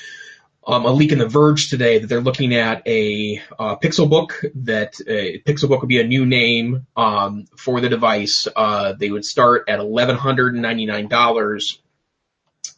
[0.66, 4.32] um, a leak in The Verge today, that they're looking at a uh, Pixelbook.
[4.66, 8.46] That uh, Pixelbook would be a new name um, for the device.
[8.54, 11.80] Uh, they would start at eleven hundred and ninety nine dollars.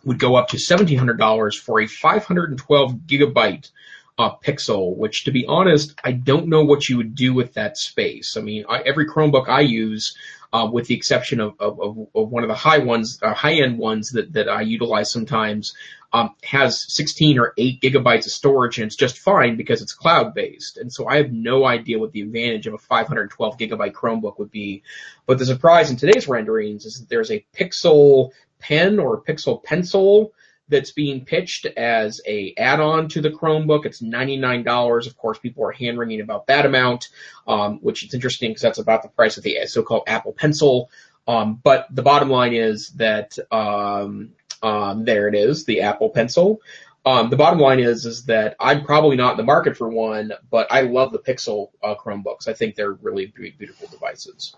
[0.05, 3.71] Would go up to seventeen hundred dollars for a five hundred and twelve gigabyte
[4.19, 7.79] uh, Pixel, which to be honest, I don't know what you would do with that
[7.79, 8.37] space.
[8.37, 10.17] I mean, I, every Chromebook I use,
[10.53, 13.79] uh, with the exception of, of, of, one of the high ones, uh, high end
[13.79, 15.75] ones that, that I utilize sometimes,
[16.13, 20.35] um, has 16 or 8 gigabytes of storage and it's just fine because it's cloud
[20.35, 20.77] based.
[20.77, 24.51] And so I have no idea what the advantage of a 512 gigabyte Chromebook would
[24.51, 24.83] be.
[25.25, 30.35] But the surprise in today's renderings is that there's a Pixel pen or Pixel pencil
[30.73, 33.87] that's being pitched as a add-on to the Chromebook.
[33.87, 35.07] It's $99.
[35.07, 37.09] Of course, people are hand wringing about that amount,
[37.47, 40.91] um, which is interesting because that's about the price of the so-called Apple Pencil.
[41.29, 44.31] Um, but the bottom line is that um,
[44.63, 46.61] um there it is, the Apple Pencil.
[47.05, 50.33] Um, the bottom line is is that I'm probably not in the market for one,
[50.51, 52.49] but I love the Pixel uh, Chromebooks.
[52.49, 54.55] I think they're really beautiful devices.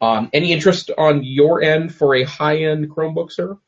[0.00, 3.58] Um, any interest on your end for a high-end Chromebook, sir?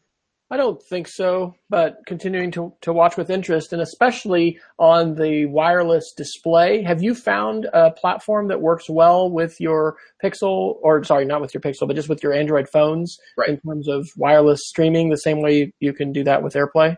[0.52, 5.46] I don't think so, but continuing to, to watch with interest and especially on the
[5.46, 6.82] wireless display.
[6.82, 11.54] Have you found a platform that works well with your Pixel or sorry, not with
[11.54, 13.50] your Pixel, but just with your Android phones right.
[13.50, 16.96] in terms of wireless streaming the same way you can do that with AirPlay?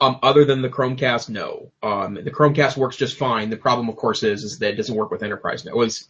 [0.00, 1.72] Um, other than the Chromecast, no.
[1.82, 3.50] Um, the Chromecast works just fine.
[3.50, 5.64] The problem, of course, is, is that it doesn't work with enterprise.
[5.64, 6.06] Was,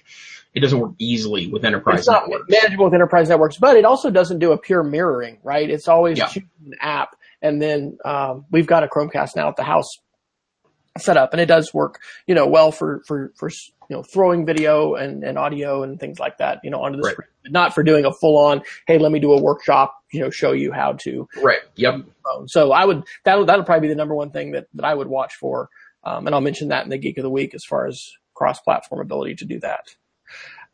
[0.54, 2.50] it doesn't work easily with enterprise it's not networks.
[2.50, 5.68] manageable with enterprise networks, but it also doesn't do a pure mirroring, right?
[5.68, 6.30] It's always yeah.
[6.34, 9.98] an app, and then um, we've got a Chromecast now at the house
[10.98, 13.50] set up, and it does work, you know, well for for for
[13.88, 17.04] you know throwing video and and audio and things like that, you know, onto the
[17.04, 17.12] right.
[17.12, 18.62] screen, but not for doing a full on.
[18.86, 21.28] Hey, let me do a workshop, you know, show you how to.
[21.42, 21.60] Right.
[21.76, 22.02] Yep.
[22.46, 25.08] So I would that'll that'll probably be the number one thing that that I would
[25.08, 25.68] watch for,
[26.04, 28.60] um, and I'll mention that in the Geek of the Week as far as cross
[28.60, 29.94] platform ability to do that.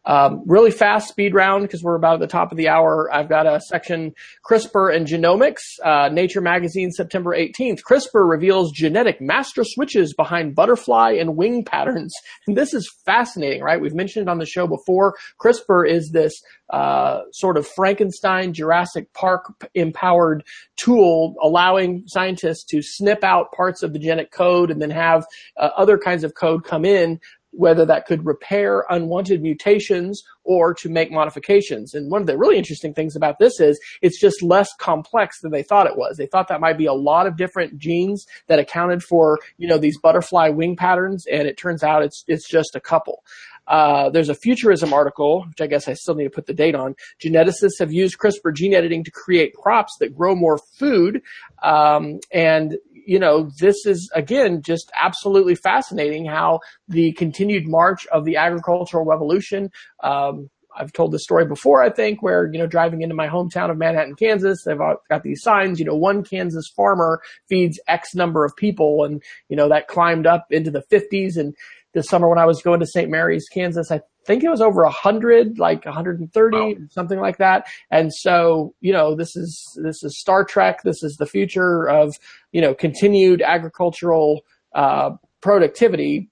[0.04, 3.08] Um, really fast speed round because we're about at the top of the hour.
[3.12, 5.60] I've got a section CRISPR and genomics.
[5.84, 7.80] Uh, Nature magazine, September 18th.
[7.88, 12.12] CRISPR reveals genetic master switches behind butterfly and wing patterns.
[12.46, 13.80] And this is fascinating, right?
[13.80, 15.14] We've mentioned it on the show before.
[15.40, 16.34] CRISPR is this
[16.70, 19.44] uh, sort of Frankenstein Jurassic Park
[19.74, 20.42] empowered
[20.76, 25.26] tool, allowing scientists to snip out parts of the genetic code and then have
[25.58, 27.20] uh, other kinds of code come in
[27.52, 31.94] whether that could repair unwanted mutations or to make modifications.
[31.94, 35.52] And one of the really interesting things about this is it's just less complex than
[35.52, 36.16] they thought it was.
[36.16, 39.78] They thought that might be a lot of different genes that accounted for, you know,
[39.78, 43.22] these butterfly wing patterns, and it turns out it's it's just a couple.
[43.66, 46.74] Uh, there's a futurism article, which I guess I still need to put the date
[46.74, 46.94] on.
[47.22, 51.22] Geneticists have used CRISPR gene editing to create crops that grow more food.
[51.62, 52.76] Um, and
[53.06, 59.04] you know, this is again just absolutely fascinating how the continued march of the agricultural
[59.04, 59.70] revolution.
[60.02, 63.70] Um, I've told this story before, I think, where, you know, driving into my hometown
[63.70, 68.44] of Manhattan, Kansas, they've got these signs, you know, one Kansas farmer feeds X number
[68.44, 69.04] of people.
[69.04, 71.36] And, you know, that climbed up into the 50s.
[71.36, 71.54] And
[71.92, 73.10] this summer when I was going to St.
[73.10, 76.74] Mary's, Kansas, I think it was over a 100, like 130, wow.
[76.90, 77.66] something like that.
[77.90, 80.82] And so, you know, this is, this is Star Trek.
[80.82, 82.14] This is the future of,
[82.52, 84.44] you know, continued agricultural,
[84.74, 85.10] uh,
[85.40, 86.30] productivity.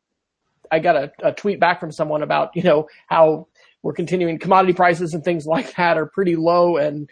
[0.71, 3.49] I got a, a tweet back from someone about, you know, how
[3.83, 7.09] we're continuing commodity prices and things like that are pretty low and,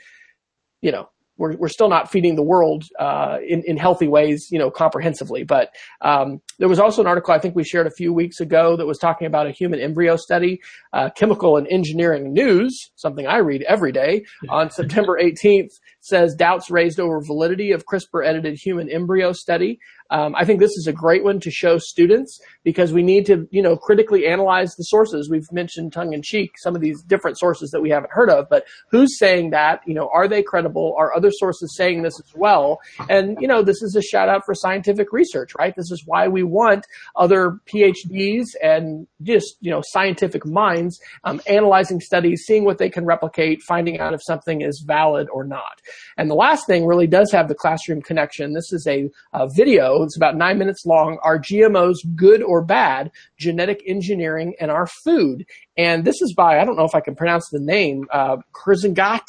[0.81, 1.09] you know,
[1.39, 5.45] we're, we're still not feeding the world uh, in, in healthy ways, you know, comprehensively.
[5.45, 5.71] But
[6.03, 8.87] um, there was also an article I think we shared a few weeks ago that
[8.87, 10.61] was talking about a human embryo study,
[10.93, 15.73] uh, Chemical and Engineering News, something I read every day, on September 18th
[16.09, 19.79] says doubts raised over validity of CRISPR edited human embryo study.
[20.11, 23.47] Um, I think this is a great one to show students because we need to,
[23.51, 25.29] you know, critically analyze the sources.
[25.29, 28.49] We've mentioned tongue in cheek some of these different sources that we haven't heard of,
[28.49, 29.81] but who's saying that?
[29.87, 30.95] You know, are they credible?
[30.99, 32.81] Are other sources saying this as well.
[33.11, 35.75] And, you know, this is a shout out for scientific research, right?
[35.77, 36.87] This is why we want
[37.17, 43.05] other PhDs and just, you know, scientific minds um, analyzing studies, seeing what they can
[43.05, 45.81] replicate, finding out if something is valid or not.
[46.17, 48.53] And the last thing really does have the classroom connection.
[48.53, 50.03] This is a, a video.
[50.03, 51.19] It's about nine minutes long.
[51.23, 53.11] Are GMOs good or bad?
[53.39, 55.47] Genetic engineering and our food.
[55.77, 59.27] And this is by, I don't know if I can pronounce the name, uh, Kurzengat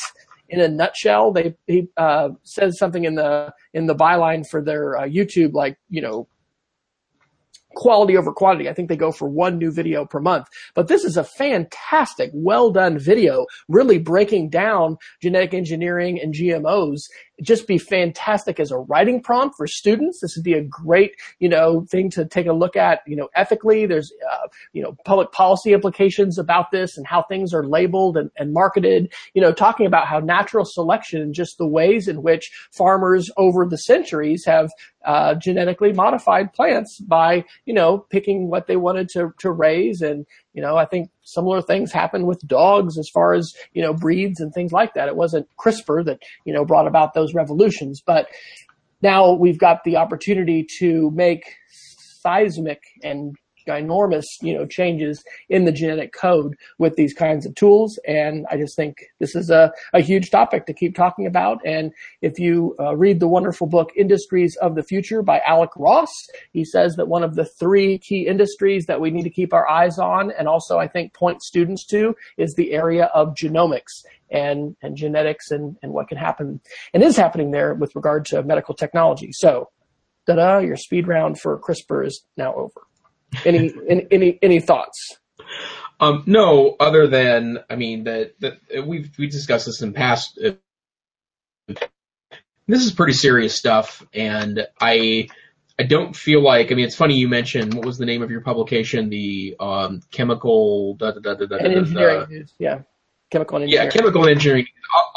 [0.49, 1.31] in a nutshell.
[1.31, 5.77] They, he, uh, says something in the, in the byline for their uh, YouTube, like,
[5.89, 6.27] you know,
[7.75, 8.69] quality over quantity.
[8.69, 10.47] I think they go for one new video per month.
[10.73, 17.03] But this is a fantastic, well done video, really breaking down genetic engineering and GMOs
[17.41, 20.19] just be fantastic as a writing prompt for students.
[20.21, 23.29] This would be a great, you know, thing to take a look at, you know,
[23.35, 23.85] ethically.
[23.85, 28.29] There's, uh, you know, public policy implications about this and how things are labeled and,
[28.37, 32.51] and marketed, you know, talking about how natural selection and just the ways in which
[32.71, 34.69] farmers over the centuries have
[35.05, 40.25] uh, genetically modified plants by, you know, picking what they wanted to, to raise and,
[40.53, 44.39] you know, I think similar things happen with dogs as far as, you know, breeds
[44.39, 45.07] and things like that.
[45.07, 48.27] It wasn't CRISPR that, you know, brought about those revolutions, but
[49.01, 51.55] now we've got the opportunity to make
[52.21, 53.35] seismic and
[53.77, 57.99] enormous, you know, changes in the genetic code with these kinds of tools.
[58.07, 61.59] And I just think this is a, a huge topic to keep talking about.
[61.65, 61.91] And
[62.21, 66.11] if you uh, read the wonderful book Industries of the Future by Alec Ross,
[66.51, 69.67] he says that one of the three key industries that we need to keep our
[69.69, 74.75] eyes on and also I think point students to is the area of genomics and,
[74.81, 76.61] and genetics and, and what can happen
[76.93, 79.29] and is happening there with regard to medical technology.
[79.31, 79.69] So,
[80.27, 82.88] da-da, your speed round for CRISPR is now over.
[83.45, 83.73] Any
[84.09, 85.17] any any, thoughts?
[85.99, 90.39] Um, no, other than I mean that that we've we discussed this in past.
[90.43, 91.75] Uh,
[92.67, 95.29] this is pretty serious stuff, and I
[95.77, 98.31] I don't feel like I mean it's funny you mentioned what was the name of
[98.31, 102.81] your publication the um, chemical da, da, da, da, da, and engineering news yeah
[103.29, 103.87] chemical and engineering.
[103.87, 104.65] Yeah, chemical engineering.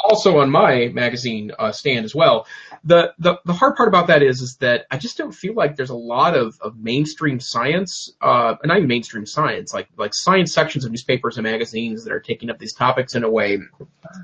[0.03, 2.45] Also on my magazine uh, stand as well.
[2.83, 5.77] The, the the hard part about that is is that I just don't feel like
[5.77, 10.53] there's a lot of, of mainstream science, uh, and not mainstream science, like like science
[10.53, 13.59] sections of newspapers and magazines that are taking up these topics in a way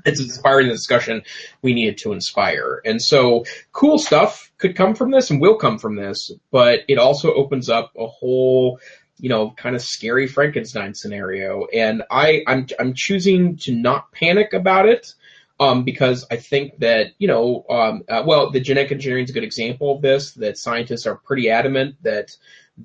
[0.04, 1.22] it's inspiring the discussion
[1.62, 2.80] we needed to inspire.
[2.84, 6.98] And so cool stuff could come from this and will come from this, but it
[6.98, 8.78] also opens up a whole
[9.18, 11.66] you know, kind of scary Frankenstein scenario.
[11.74, 15.12] And I, I'm, I'm choosing to not panic about it.
[15.60, 19.34] Um, because I think that, you know, um, uh, well, the genetic engineering is a
[19.34, 22.34] good example of this, that scientists are pretty adamant that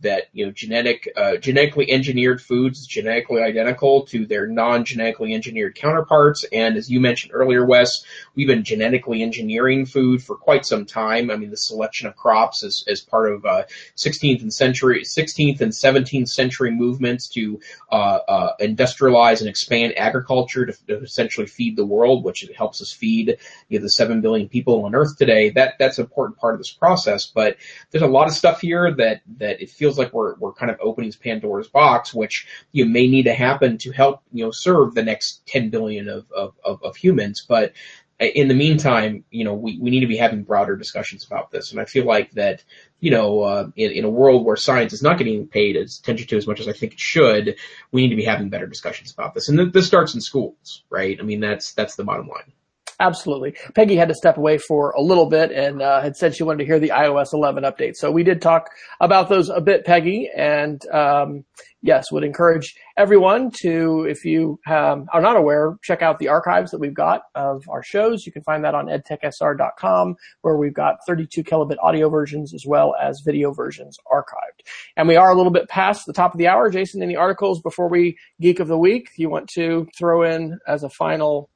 [0.02, 6.46] that you know genetic uh, genetically engineered foods genetically identical to their non-genetically engineered counterparts.
[6.52, 8.04] And as you mentioned earlier, Wes,
[8.36, 11.30] we've been genetically engineering food for quite some time.
[11.30, 13.64] I mean, the selection of crops is as part of uh,
[13.96, 17.60] 16th and century, 16th and 17th century movements to
[17.92, 22.92] uh, uh, industrialize and expand agriculture to, to, essentially feed the world, which helps us
[22.92, 23.38] feed
[23.70, 25.50] you know, the seven billion people on Earth today.
[25.50, 27.28] That that's an important part of this process.
[27.28, 27.58] But
[27.92, 30.72] there's a lot of stuff here that that it feels feels like we're we're kind
[30.72, 34.96] of opening Pandora's box, which you may need to happen to help you know serve
[34.96, 37.46] the next 10 billion of of, of, of humans.
[37.48, 37.74] But
[38.20, 41.72] in the meantime, you know, we, we need to be having broader discussions about this.
[41.72, 42.64] And I feel like that,
[43.02, 46.28] you know, uh, in, in a world where science is not getting paid as attention
[46.30, 47.58] to as much as I think it should,
[47.92, 49.50] we need to be having better discussions about this.
[49.50, 51.18] And th- this starts in schools, right?
[51.20, 52.54] I mean, that's, that's the bottom line.
[53.00, 53.56] Absolutely.
[53.74, 56.60] Peggy had to step away for a little bit and uh, had said she wanted
[56.60, 57.96] to hear the iOS 11 update.
[57.96, 58.70] So we did talk
[59.02, 61.44] about those a bit, Peggy, and um,
[61.82, 66.72] yes, would encourage everyone to, if you um, are not aware, check out the archives
[66.72, 68.26] that we've got of our shows.
[68.26, 72.96] You can find that on edtechsr.com, where we've got 32 kilobit audio versions as well
[73.02, 74.66] as video versions archived.
[74.96, 76.70] And we are a little bit past the top of the hour.
[76.70, 80.84] Jason, any articles before we geek of the week you want to throw in as
[80.84, 81.50] a final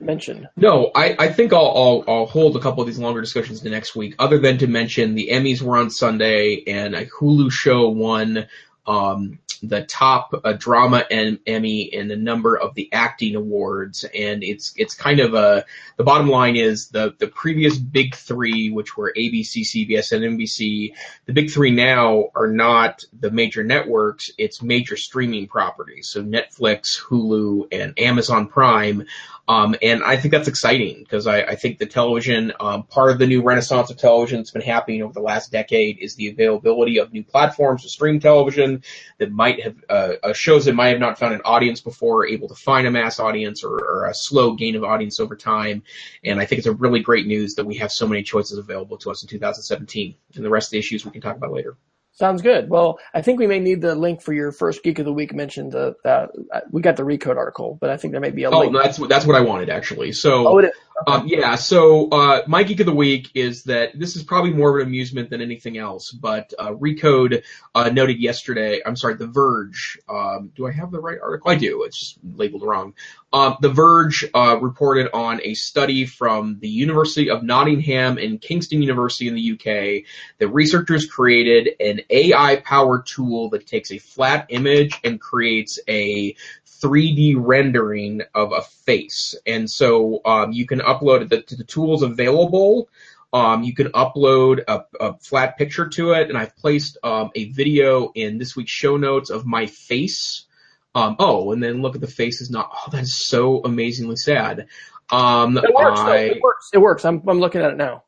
[0.00, 0.48] mention?
[0.56, 3.70] No, I, I think I'll, I'll, I'll hold a couple of these longer discussions to
[3.70, 4.14] next week.
[4.18, 8.46] Other than to mention the Emmys were on Sunday and a Hulu show won
[8.86, 14.42] um, the top uh, drama and Emmy and a number of the acting awards, and
[14.42, 15.64] it's it's kind of a
[15.96, 20.94] the bottom line is the the previous big three, which were ABC, CBS, and NBC.
[21.26, 26.08] The big three now are not the major networks; it's major streaming properties.
[26.08, 29.06] So Netflix, Hulu, and Amazon Prime
[29.46, 33.18] Um, and I think that's exciting because I, I, think the television, um, part of
[33.18, 36.98] the new renaissance of television that's been happening over the last decade is the availability
[36.98, 38.82] of new platforms to stream television
[39.18, 42.48] that might have, uh, uh, shows that might have not found an audience before able
[42.48, 45.82] to find a mass audience or, or a slow gain of audience over time.
[46.24, 48.96] And I think it's a really great news that we have so many choices available
[48.98, 51.76] to us in 2017 and the rest of the issues we can talk about later.
[52.16, 52.70] Sounds good.
[52.70, 55.34] Well, I think we may need the link for your first Geek of the Week
[55.34, 55.74] mentioned.
[55.74, 56.28] Uh, uh,
[56.70, 58.74] we got the Recode article, but I think there may be a oh, link.
[58.74, 60.12] Oh, that's that's what I wanted actually.
[60.12, 60.70] So, oh, it is.
[61.08, 61.12] Okay.
[61.12, 61.56] Um, yeah.
[61.56, 64.86] So, uh, my Geek of the Week is that this is probably more of an
[64.86, 66.12] amusement than anything else.
[66.12, 67.42] But uh, Recode
[67.74, 68.80] uh, noted yesterday.
[68.86, 69.98] I'm sorry, The Verge.
[70.08, 71.50] Um, do I have the right article?
[71.50, 71.82] I do.
[71.82, 72.94] It's just labeled wrong.
[73.34, 78.80] Um, the Verge uh, reported on a study from the University of Nottingham and Kingston
[78.80, 80.04] University in the UK
[80.38, 86.36] The researchers created an AI powered tool that takes a flat image and creates a
[86.80, 89.34] 3D rendering of a face.
[89.44, 92.88] And so um, you can upload the, the tools available.
[93.32, 97.50] Um, you can upload a, a, flat picture to it, and I've placed um, a
[97.50, 100.46] video in this week's show notes of my face
[100.94, 102.70] um, oh, and then look at the face is not.
[102.72, 104.68] Oh, that's so amazingly sad.
[105.10, 106.00] Um, it works.
[106.00, 106.70] I, it works.
[106.72, 107.04] It works.
[107.04, 108.04] I'm I'm looking at it now.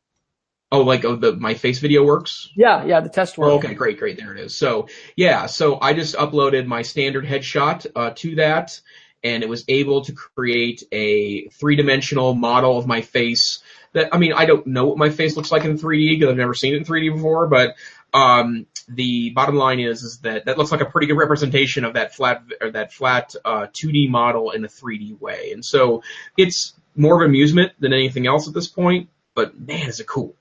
[0.73, 2.49] Oh, like oh, the my face video works.
[2.57, 3.53] Yeah, yeah, the test works.
[3.53, 4.19] Oh, okay, great, great.
[4.19, 4.57] There it is.
[4.57, 8.81] So yeah, so I just uploaded my standard headshot uh, to that,
[9.23, 13.61] and it was able to create a three dimensional model of my face.
[13.93, 16.37] That I mean, I don't know what my face looks like in 3D because I've
[16.37, 17.77] never seen it in 3D before, but
[18.13, 21.95] um, the bottom line is, is that that looks like a pretty good representation of
[21.95, 25.51] that flat or that flat uh, 2D model in a 3D way.
[25.53, 26.03] And so
[26.37, 29.09] it's more of amusement than anything else at this point.
[29.35, 30.35] But man, is it cool!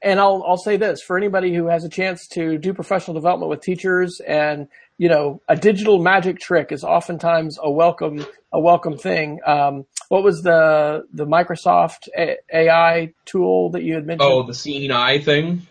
[0.00, 3.50] And I'll I'll say this for anybody who has a chance to do professional development
[3.50, 8.96] with teachers, and you know, a digital magic trick is oftentimes a welcome a welcome
[8.96, 9.40] thing.
[9.44, 12.08] Um, what was the the Microsoft
[12.52, 14.30] AI tool that you had mentioned?
[14.30, 15.66] Oh, the Seeing Eye thing.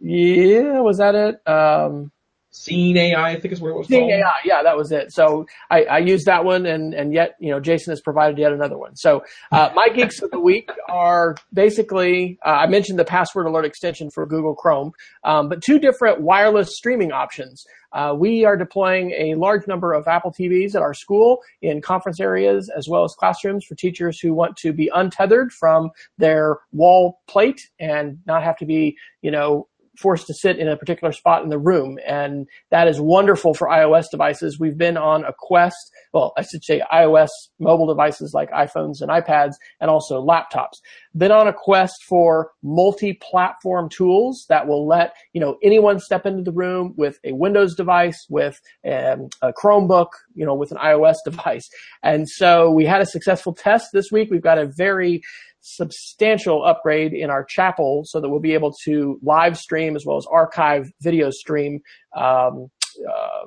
[0.00, 1.48] Yeah, was that it?
[1.48, 2.10] Um,
[2.52, 4.12] Seeing AI, I think is what it was Seeing called.
[4.12, 5.12] AI, yeah, that was it.
[5.12, 8.52] So I, I used that one, and and yet you know Jason has provided yet
[8.52, 8.96] another one.
[8.96, 9.22] So
[9.52, 14.10] uh, my geeks of the week are basically uh, I mentioned the password alert extension
[14.10, 14.92] for Google Chrome,
[15.22, 17.64] um, but two different wireless streaming options.
[17.92, 22.20] Uh, we are deploying a large number of Apple TVs at our school in conference
[22.20, 27.20] areas as well as classrooms for teachers who want to be untethered from their wall
[27.26, 29.66] plate and not have to be, you know,
[30.00, 31.98] forced to sit in a particular spot in the room.
[32.06, 34.58] And that is wonderful for iOS devices.
[34.58, 37.28] We've been on a Quest, well, I should say iOS
[37.58, 40.80] mobile devices like iPhones and iPads and also laptops.
[41.16, 46.42] Been on a quest for multi-platform tools that will let, you know, anyone step into
[46.42, 51.16] the room with a Windows device, with um, a Chromebook, you know, with an iOS
[51.24, 51.68] device.
[52.02, 54.30] And so we had a successful test this week.
[54.30, 55.22] We've got a very
[55.60, 60.16] substantial upgrade in our chapel so that we'll be able to live stream as well
[60.16, 61.80] as archive video stream
[62.16, 62.68] um,
[63.08, 63.46] uh,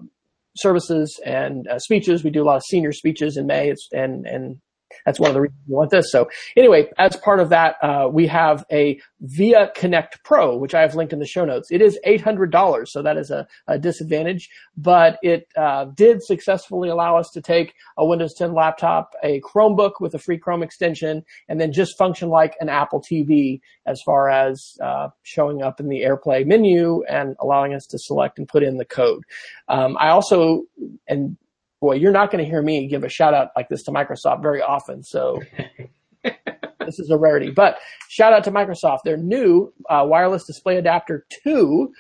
[0.56, 2.24] services and uh, speeches.
[2.24, 4.58] We do a lot of senior speeches in May, and and
[5.06, 6.12] that's one of the reasons we want this.
[6.12, 10.82] So anyway, as part of that, uh, we have a Via Connect Pro, which I
[10.82, 11.70] have linked in the show notes.
[11.72, 17.18] It is $800, so that is a, a disadvantage, but it uh, did successfully allow
[17.18, 21.60] us to take a Windows 10 laptop, a Chromebook with a free Chrome extension, and
[21.60, 26.02] then just function like an Apple TV as far as uh, showing up in the
[26.02, 29.24] AirPlay menu and allowing us to select and put in the code.
[29.68, 30.64] Um, I also,
[31.08, 31.38] and
[31.84, 34.42] boy, you're not going to hear me give a shout out like this to Microsoft
[34.42, 35.04] very often.
[35.04, 35.42] So
[36.24, 37.52] this is a rarity.
[37.52, 37.78] But
[38.08, 39.00] shout out to Microsoft.
[39.04, 41.92] Their new uh, wireless display adapter 2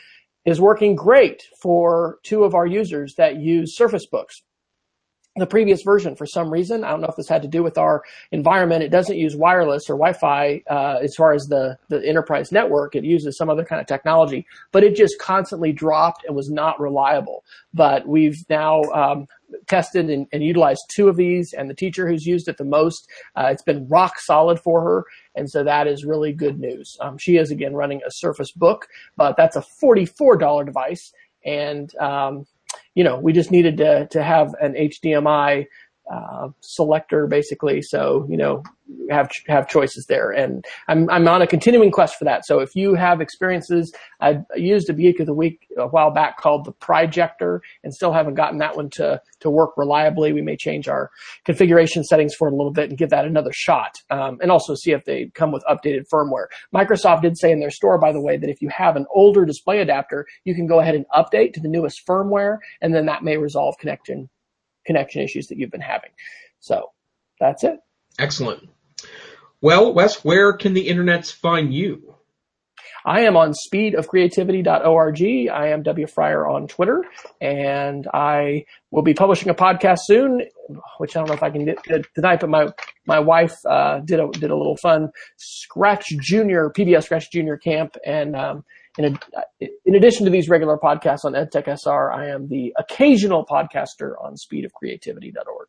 [0.45, 4.41] is working great for two of our users that use Surface Books
[5.35, 6.83] the previous version for some reason.
[6.83, 8.83] I don't know if this had to do with our environment.
[8.83, 12.95] It doesn't use wireless or Wi-Fi uh, as far as the the enterprise network.
[12.95, 16.79] It uses some other kind of technology, but it just constantly dropped and was not
[16.79, 17.43] reliable.
[17.73, 19.27] But we've now um,
[19.67, 23.09] tested and, and, utilized two of these, and the teacher who's used it the most,
[23.35, 26.97] uh, it's been rock solid for her, and so that is really good news.
[27.01, 28.87] Um, she is again running a Surface Book,
[29.17, 31.13] but that's a forty-four dollar device,
[31.45, 32.45] and um,
[32.95, 35.65] you know, we just needed to, to have an HDMI
[36.13, 37.81] uh, selector basically.
[37.81, 38.63] So, you know,
[39.09, 40.31] have, have choices there.
[40.31, 42.45] And I'm, I'm on a continuing quest for that.
[42.45, 46.37] So if you have experiences, I used a Geek of the Week a while back
[46.37, 50.33] called the Projector and still haven't gotten that one to, to work reliably.
[50.33, 51.09] We may change our
[51.45, 53.95] configuration settings for it a little bit and give that another shot.
[54.09, 56.45] Um, and also see if they come with updated firmware.
[56.73, 59.45] Microsoft did say in their store, by the way, that if you have an older
[59.45, 63.23] display adapter, you can go ahead and update to the newest firmware and then that
[63.23, 64.29] may resolve connection
[64.85, 66.11] connection issues that you've been having.
[66.59, 66.91] So
[67.39, 67.79] that's it.
[68.19, 68.69] Excellent.
[69.61, 72.15] Well, Wes, where can the internets find you?
[73.05, 75.49] I am on speedofcreativity.org.
[75.51, 76.07] I am W.
[76.07, 77.03] Fryer on Twitter,
[77.41, 80.41] and I will be publishing a podcast soon,
[80.99, 81.83] which I don't know if I can get
[82.15, 82.67] tonight, but my,
[83.05, 87.97] my wife, uh, did a, did a little fun Scratch Junior, PBS Scratch Junior camp.
[88.05, 88.63] And, um,
[88.97, 92.73] in, a, uh, in addition to these regular podcasts on EdTech SR, I am the
[92.77, 95.67] occasional podcaster on speedofcreativity.org.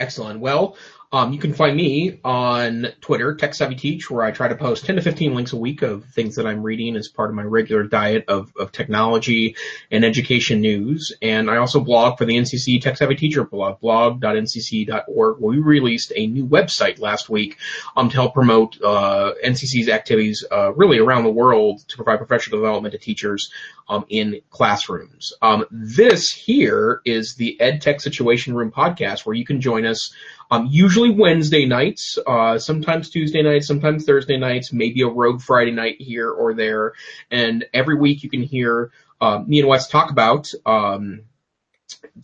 [0.00, 0.40] Excellent.
[0.40, 0.76] Well,
[1.10, 4.84] um, you can find me on Twitter, Tech Savvy Teach, where I try to post
[4.84, 7.44] 10 to 15 links a week of things that I'm reading as part of my
[7.44, 9.56] regular diet of, of technology
[9.90, 11.14] and education news.
[11.22, 16.12] And I also blog for the NCC Tech Savvy Teacher blog, blog.ncc.org, where we released
[16.14, 17.56] a new website last week
[17.96, 22.58] um, to help promote uh, NCC's activities uh, really around the world to provide professional
[22.58, 23.50] development to teachers
[23.88, 25.32] um, in classrooms.
[25.40, 30.12] Um, this here is the EdTech Situation Room podcast, where you can join us
[30.50, 35.72] um, usually Wednesday nights, uh, sometimes Tuesday nights, sometimes Thursday nights, maybe a rogue Friday
[35.72, 36.94] night here or there.
[37.30, 41.22] And every week you can hear uh, me and Wes talk about um,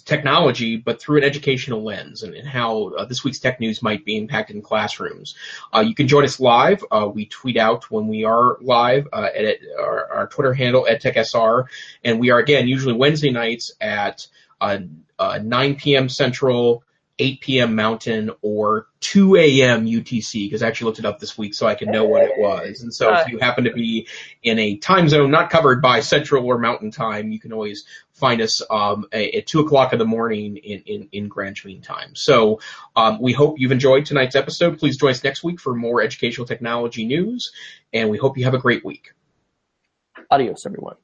[0.04, 4.04] technology, but through an educational lens and, and how uh, this week's tech news might
[4.04, 5.34] be impacted in classrooms.
[5.72, 6.84] Uh, you can join us live.
[6.90, 10.86] Uh, we tweet out when we are live uh, at, at our, our, Twitter handle,
[10.88, 11.64] EdTechSR,
[12.04, 14.26] and we are again usually Wednesday nights at
[14.60, 14.78] uh,
[15.18, 16.08] uh, 9 p.m.
[16.08, 16.84] Central,
[17.18, 17.74] 8 p.m.
[17.76, 19.86] Mountain or 2 a.m.
[19.86, 22.32] UTC because I actually looked it up this week so I could know what it
[22.36, 22.82] was.
[22.82, 24.08] And so if you happen to be
[24.42, 28.40] in a time zone not covered by Central or Mountain time, you can always find
[28.40, 32.16] us um, at 2 o'clock in the morning in, in, in Greenwich Mean Time.
[32.16, 32.60] So
[32.96, 34.78] um, we hope you've enjoyed tonight's episode.
[34.78, 37.52] Please join us next week for more educational technology news,
[37.92, 39.12] and we hope you have a great week.
[40.30, 40.96] Adios, everyone.